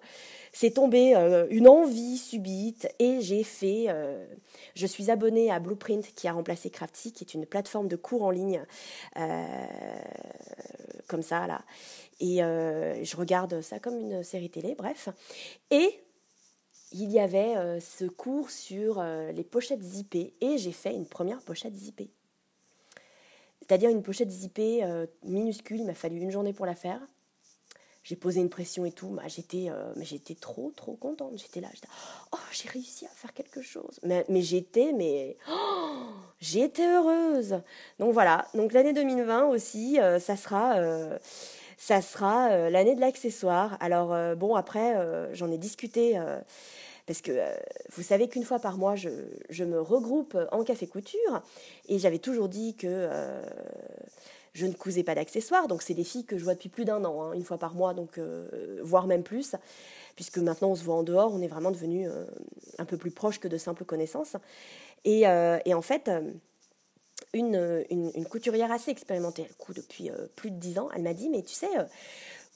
c'est 0.52 0.72
tombé 0.72 1.14
euh, 1.14 1.46
une 1.50 1.68
envie 1.68 2.18
subite 2.18 2.88
et 2.98 3.20
j'ai 3.20 3.44
fait. 3.44 3.86
Euh, 3.88 4.26
je 4.74 4.88
suis 4.88 5.08
abonnée 5.12 5.52
à 5.52 5.60
Blueprint 5.60 6.04
qui 6.16 6.26
a 6.26 6.32
remplacé 6.32 6.68
Craftsy, 6.68 7.12
qui 7.12 7.22
est 7.22 7.32
une 7.32 7.46
plateforme 7.46 7.86
de 7.86 7.94
cours 7.94 8.24
en 8.24 8.30
ligne, 8.30 8.64
comme 11.06 11.22
ça 11.22 11.46
là. 11.46 11.62
Et 12.18 12.38
je 12.38 13.16
regarde 13.16 13.60
ça 13.60 13.78
comme 13.78 13.98
une 13.98 14.24
série 14.24 14.50
télé, 14.50 14.74
bref. 14.76 15.08
Et 15.70 16.00
il 16.90 17.12
y 17.12 17.20
avait 17.20 17.80
ce 17.80 18.04
cours 18.04 18.50
sur 18.50 19.02
les 19.02 19.44
pochettes 19.44 19.82
zippées 19.82 20.34
et 20.40 20.58
j'ai 20.58 20.72
fait 20.72 20.92
une 20.92 21.06
première 21.06 21.40
pochette 21.40 21.76
zippée. 21.76 22.10
C'est-à-dire 23.66 23.90
une 23.90 24.02
pochette 24.02 24.30
zippée 24.30 24.84
minuscule, 25.24 25.80
il 25.80 25.86
m'a 25.86 25.94
fallu 25.94 26.18
une 26.18 26.30
journée 26.30 26.52
pour 26.52 26.66
la 26.66 26.74
faire 26.74 27.00
j'ai 28.06 28.14
posé 28.14 28.40
une 28.40 28.48
pression 28.48 28.84
et 28.84 28.92
tout. 28.92 29.08
Bah, 29.08 29.24
j'étais, 29.26 29.66
euh, 29.68 30.34
trop, 30.40 30.72
trop 30.76 30.94
contente. 30.94 31.32
J'étais 31.34 31.60
là, 31.60 31.66
j'étais, 31.74 31.88
oh, 32.30 32.38
j'ai 32.52 32.68
réussi 32.68 33.04
à 33.04 33.08
faire 33.08 33.34
quelque 33.34 33.62
chose. 33.62 33.98
Mais, 34.04 34.24
mais 34.28 34.42
j'étais, 34.42 34.92
mais 34.92 35.36
oh, 35.50 36.12
j'étais 36.38 36.86
heureuse. 36.86 37.60
Donc 37.98 38.12
voilà. 38.12 38.46
Donc 38.54 38.72
l'année 38.72 38.92
2020 38.92 39.46
aussi, 39.46 39.98
euh, 39.98 40.20
ça 40.20 40.36
sera, 40.36 40.76
euh, 40.76 41.18
ça 41.76 42.00
sera 42.00 42.70
l'année 42.70 42.94
de 42.94 43.00
l'accessoire. 43.00 43.76
Alors 43.80 44.36
bon, 44.36 44.54
après, 44.54 44.94
j'en 45.32 45.50
ai 45.50 45.58
discuté. 45.58 46.16
Parce 47.06 47.22
que 47.22 47.32
vous 47.94 48.02
savez 48.02 48.28
qu'une 48.28 48.44
fois 48.44 48.58
par 48.58 48.78
mois, 48.78 48.96
je, 48.96 49.64
me 49.64 49.80
regroupe 49.80 50.36
en 50.52 50.64
café 50.64 50.86
couture. 50.86 51.42
Et 51.88 51.98
j'avais 51.98 52.18
toujours 52.18 52.48
dit 52.48 52.74
que 52.74 53.08
je 54.56 54.66
ne 54.66 54.72
cousais 54.72 55.02
pas 55.02 55.14
d'accessoires, 55.14 55.68
donc 55.68 55.82
c'est 55.82 55.94
des 55.94 56.02
filles 56.02 56.24
que 56.24 56.38
je 56.38 56.44
vois 56.44 56.54
depuis 56.54 56.70
plus 56.70 56.86
d'un 56.86 57.04
an, 57.04 57.22
hein, 57.22 57.32
une 57.34 57.44
fois 57.44 57.58
par 57.58 57.74
mois, 57.74 57.92
donc 57.92 58.16
euh, 58.16 58.80
voire 58.82 59.06
même 59.06 59.22
plus, 59.22 59.54
puisque 60.16 60.38
maintenant 60.38 60.70
on 60.70 60.74
se 60.74 60.82
voit 60.82 60.94
en 60.94 61.02
dehors, 61.02 61.32
on 61.34 61.42
est 61.42 61.46
vraiment 61.46 61.70
devenu 61.70 62.08
euh, 62.08 62.24
un 62.78 62.86
peu 62.86 62.96
plus 62.96 63.10
proche 63.10 63.38
que 63.38 63.48
de 63.48 63.58
simples 63.58 63.84
connaissances. 63.84 64.36
Et, 65.04 65.28
euh, 65.28 65.58
en 65.72 65.82
fait, 65.82 66.10
une, 67.34 67.84
une, 67.90 68.24
couturière 68.24 68.72
assez 68.72 68.90
expérimentée, 68.90 69.44
elle 69.46 69.54
coud 69.56 69.76
depuis 69.76 70.10
plus 70.36 70.50
de 70.50 70.56
dix 70.56 70.78
ans, 70.78 70.88
elle 70.96 71.02
m'a 71.02 71.12
dit, 71.12 71.28
mais 71.28 71.42
tu 71.42 71.54
sais, 71.54 71.68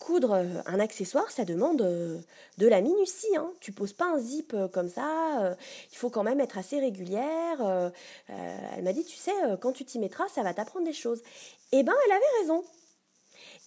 coudre 0.00 0.32
euh, 0.32 0.44
un 0.66 0.80
accessoire, 0.80 1.30
ça 1.30 1.44
demande 1.44 1.82
euh, 1.82 2.18
de 2.58 2.66
la 2.66 2.80
minutie. 2.80 3.36
Hein. 3.36 3.52
Tu 3.60 3.70
poses 3.70 3.92
pas 3.92 4.06
un 4.06 4.18
zip 4.18 4.52
euh, 4.54 4.66
comme 4.66 4.88
ça. 4.88 5.54
il 5.92 5.96
faut 5.96 6.10
quand 6.10 6.24
même 6.24 6.40
être 6.40 6.58
assez 6.58 6.80
régulière. 6.80 7.92
elle 8.28 8.82
m'a 8.82 8.92
dit, 8.92 9.04
tu 9.04 9.16
sais, 9.16 9.32
quand 9.60 9.72
tu 9.72 9.84
t'y 9.84 10.00
mettras, 10.00 10.26
ça 10.28 10.42
va 10.42 10.54
t'apprendre 10.54 10.86
des 10.86 10.92
choses. 10.92 11.22
Eh 11.70 11.84
ben, 11.84 11.92
elle 12.06 12.12
avait 12.12 12.40
raison. 12.40 12.64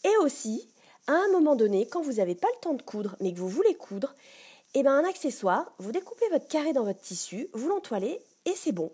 Et 0.04 0.18
aussi, 0.22 0.68
à 1.08 1.14
un 1.14 1.28
moment 1.32 1.56
donné, 1.56 1.88
quand 1.88 2.02
vous 2.02 2.14
n'avez 2.14 2.36
pas 2.36 2.48
le 2.56 2.60
temps 2.60 2.74
de 2.74 2.82
coudre, 2.82 3.16
mais 3.22 3.32
que 3.32 3.40
vous 3.40 3.48
voulez 3.48 3.76
coudre, 3.76 4.14
eh 4.74 4.84
ben, 4.84 4.92
un 4.92 5.08
accessoire, 5.08 5.72
vous 5.78 5.92
découpez 5.92 6.28
votre 6.30 6.48
carré 6.48 6.74
dans 6.74 6.84
votre 6.84 7.00
tissu, 7.00 7.48
vous 7.54 7.70
l'entoilez 7.70 8.20
et 8.46 8.54
c'est 8.56 8.72
bon. 8.72 8.92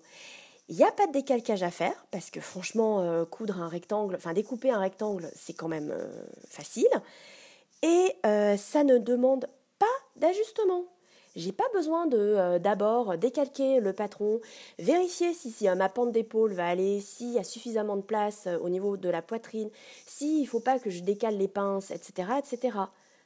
Il 0.69 0.75
n'y 0.75 0.83
a 0.83 0.91
pas 0.91 1.07
de 1.07 1.11
décalcage 1.11 1.63
à 1.63 1.71
faire 1.71 2.05
parce 2.11 2.29
que 2.29 2.39
franchement, 2.39 3.01
euh, 3.01 3.25
coudre 3.25 3.59
un 3.59 3.67
rectangle, 3.67 4.15
enfin 4.15 4.33
découper 4.33 4.69
un 4.69 4.77
rectangle, 4.77 5.27
c'est 5.35 5.53
quand 5.53 5.67
même 5.67 5.89
euh, 5.91 6.07
facile. 6.47 6.87
Et 7.81 8.13
euh, 8.23 8.55
ça 8.55 8.83
ne 8.83 8.99
demande 8.99 9.47
pas 9.79 9.85
d'ajustement. 10.15 10.85
J'ai 11.35 11.51
pas 11.53 11.65
besoin 11.73 12.05
de 12.07 12.57
d'abord 12.57 13.17
décalquer 13.17 13.79
le 13.79 13.93
patron, 13.93 14.41
vérifier 14.79 15.33
si, 15.33 15.51
si 15.51 15.69
ma 15.69 15.87
pente 15.87 16.11
d'épaule 16.11 16.53
va 16.53 16.67
aller, 16.67 16.99
s'il 16.99 17.31
y 17.31 17.39
a 17.39 17.43
suffisamment 17.43 17.95
de 17.95 18.01
place 18.01 18.47
au 18.61 18.67
niveau 18.67 18.97
de 18.97 19.09
la 19.09 19.21
poitrine, 19.21 19.69
s'il 20.05 20.41
ne 20.41 20.47
faut 20.47 20.59
pas 20.59 20.79
que 20.79 20.89
je 20.89 21.01
décale 21.01 21.37
les 21.37 21.47
pinces, 21.47 21.91
etc. 21.91 22.29
etc. 22.39 22.77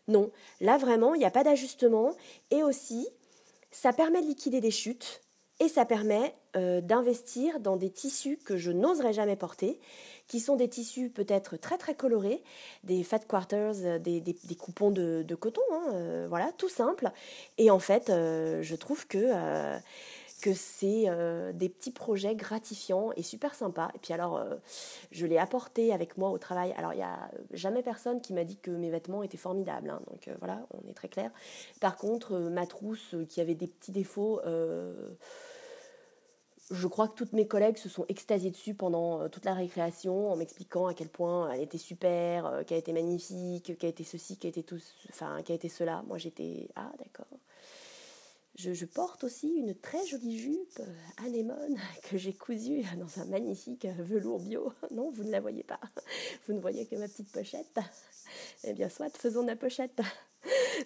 Non, 0.09 0.31
là 0.59 0.77
vraiment, 0.77 1.15
il 1.15 1.19
n'y 1.19 1.25
a 1.25 1.31
pas 1.31 1.45
d'ajustement. 1.45 2.13
Et 2.51 2.61
aussi, 2.61 3.07
ça 3.71 3.93
permet 3.93 4.21
de 4.21 4.27
liquider 4.27 4.59
des 4.59 4.69
chutes 4.69 5.22
et 5.59 5.67
ça 5.67 5.85
permet 5.85 6.35
euh, 6.55 6.81
d'investir 6.81 7.59
dans 7.59 7.77
des 7.77 7.89
tissus 7.89 8.37
que 8.37 8.57
je 8.57 8.71
n'oserais 8.71 9.13
jamais 9.13 9.35
porter, 9.35 9.79
qui 10.27 10.39
sont 10.39 10.55
des 10.55 10.67
tissus 10.67 11.09
peut-être 11.09 11.57
très 11.57 11.77
très 11.77 11.95
colorés, 11.95 12.43
des 12.83 13.03
fat 13.03 13.19
quarters, 13.19 13.75
euh, 13.83 13.99
des, 13.99 14.19
des, 14.21 14.55
coupons 14.55 14.91
de, 14.91 15.35
coton, 15.35 15.61
hein, 15.71 15.83
euh, 15.93 16.25
voilà, 16.27 16.51
tout 16.57 16.69
simple. 16.69 17.11
Et 17.57 17.69
en 17.69 17.79
fait, 17.79 18.07
je 18.09 18.75
trouve 18.75 19.07
que 19.07 19.31
que 20.43 20.53
c'est 20.53 21.05
des 21.53 21.69
petits 21.69 21.91
projets 21.91 22.35
gratifiants 22.35 23.11
et 23.15 23.23
super 23.23 23.55
sympas. 23.55 23.89
Et 23.95 23.99
puis 23.99 24.13
alors, 24.13 24.43
je 25.11 25.25
l'ai 25.25 25.37
apporté 25.37 25.93
avec 25.93 26.17
moi 26.17 26.31
au 26.31 26.37
travail. 26.37 26.73
Alors, 26.77 26.93
il 26.93 26.97
n'y 26.97 27.03
a 27.03 27.31
jamais 27.51 27.81
personne 27.81 28.19
qui 28.19 28.33
m'a 28.33 28.43
dit 28.43 28.57
que 28.57 28.71
mes 28.71 28.89
vêtements 28.89 29.23
étaient 29.23 29.37
formidables. 29.37 29.89
Hein. 29.89 30.01
donc 30.09 30.29
voilà, 30.39 30.65
on 30.73 30.89
est 30.89 30.93
très 30.93 31.07
clair. 31.07 31.31
Par 31.79 31.95
contre, 31.95 32.37
ma 32.37 32.67
trousse 32.67 33.15
qui 33.29 33.39
avait 33.39 33.55
des 33.55 33.67
petits 33.67 33.91
défauts 33.91 34.41
je 36.71 36.87
crois 36.87 37.07
que 37.07 37.15
toutes 37.15 37.33
mes 37.33 37.47
collègues 37.47 37.77
se 37.77 37.89
sont 37.89 38.05
extasiées 38.07 38.51
dessus 38.51 38.73
pendant 38.73 39.21
euh, 39.21 39.27
toute 39.27 39.45
la 39.45 39.53
récréation 39.53 40.31
en 40.31 40.35
m'expliquant 40.35 40.87
à 40.87 40.93
quel 40.93 41.09
point 41.09 41.51
elle 41.51 41.61
était 41.61 41.77
super, 41.77 42.45
euh, 42.45 42.63
qu'elle 42.63 42.77
était 42.77 42.93
magnifique, 42.93 43.77
qu'elle 43.77 43.89
était 43.89 44.03
ceci, 44.03 44.37
qu'elle 44.37 44.49
était 44.49 44.63
tout, 44.63 44.79
enfin 45.09 45.41
qu'elle 45.43 45.57
était 45.57 45.69
cela. 45.69 46.03
Moi 46.07 46.17
j'étais 46.17 46.69
ah 46.75 46.91
d'accord. 46.99 47.27
Je, 48.55 48.85
porte 48.85 49.23
aussi 49.23 49.49
une 49.49 49.73
très 49.73 50.05
jolie 50.05 50.37
jupe 50.37 50.79
euh, 50.79 51.25
anémone 51.25 51.79
que 52.09 52.17
j'ai 52.17 52.33
cousue 52.33 52.83
dans 52.97 53.21
un 53.21 53.25
magnifique 53.25 53.85
velours 53.85 54.39
bio. 54.39 54.71
Non, 54.91 55.09
vous 55.11 55.23
ne 55.23 55.31
la 55.31 55.39
voyez 55.39 55.63
pas. 55.63 55.79
Vous 56.47 56.53
ne 56.53 56.59
voyez 56.59 56.85
que 56.85 56.95
ma 56.95 57.07
petite 57.07 57.31
pochette. 57.31 57.79
Eh 58.63 58.73
bien, 58.73 58.89
soit, 58.89 59.15
faisons 59.17 59.41
de 59.43 59.47
la 59.47 59.55
pochette. 59.55 60.01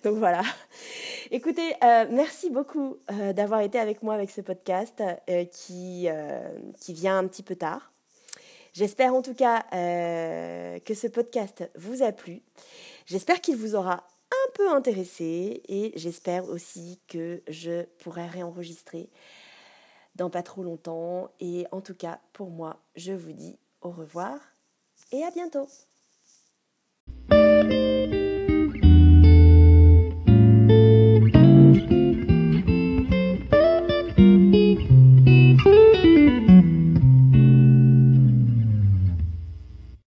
Donc 0.03 0.17
voilà. 0.17 0.41
Écoutez, 1.31 1.73
euh, 1.83 2.05
merci 2.09 2.49
beaucoup 2.49 2.97
euh, 3.11 3.33
d'avoir 3.33 3.61
été 3.61 3.79
avec 3.79 4.03
moi 4.03 4.13
avec 4.13 4.29
ce 4.29 4.41
podcast 4.41 5.01
euh, 5.29 5.45
qui, 5.45 6.07
qui 6.79 6.93
vient 6.93 7.17
un 7.17 7.27
petit 7.27 7.43
peu 7.43 7.55
tard. 7.55 7.91
J'espère 8.73 9.15
en 9.15 9.21
tout 9.23 9.33
cas 9.33 9.63
que 9.71 10.93
ce 10.93 11.07
podcast 11.07 11.67
vous 11.75 12.03
a 12.03 12.11
plu. 12.11 12.43
J'espère 13.07 13.41
qu'il 13.41 13.55
vous 13.55 13.73
aura 13.73 14.07
peu 14.57 14.69
intéressé 14.71 15.61
et 15.67 15.93
j'espère 15.95 16.49
aussi 16.49 16.99
que 17.07 17.43
je 17.47 17.83
pourrai 17.99 18.25
réenregistrer 18.25 19.09
dans 20.15 20.31
pas 20.31 20.41
trop 20.41 20.63
longtemps. 20.63 21.29
Et 21.39 21.67
en 21.71 21.79
tout 21.79 21.93
cas, 21.93 22.19
pour 22.33 22.49
moi, 22.49 22.81
je 22.95 23.13
vous 23.13 23.33
dis 23.33 23.59
au 23.81 23.91
revoir 23.91 24.39
et 25.11 25.23
à 25.23 25.29
bientôt. 25.29 25.67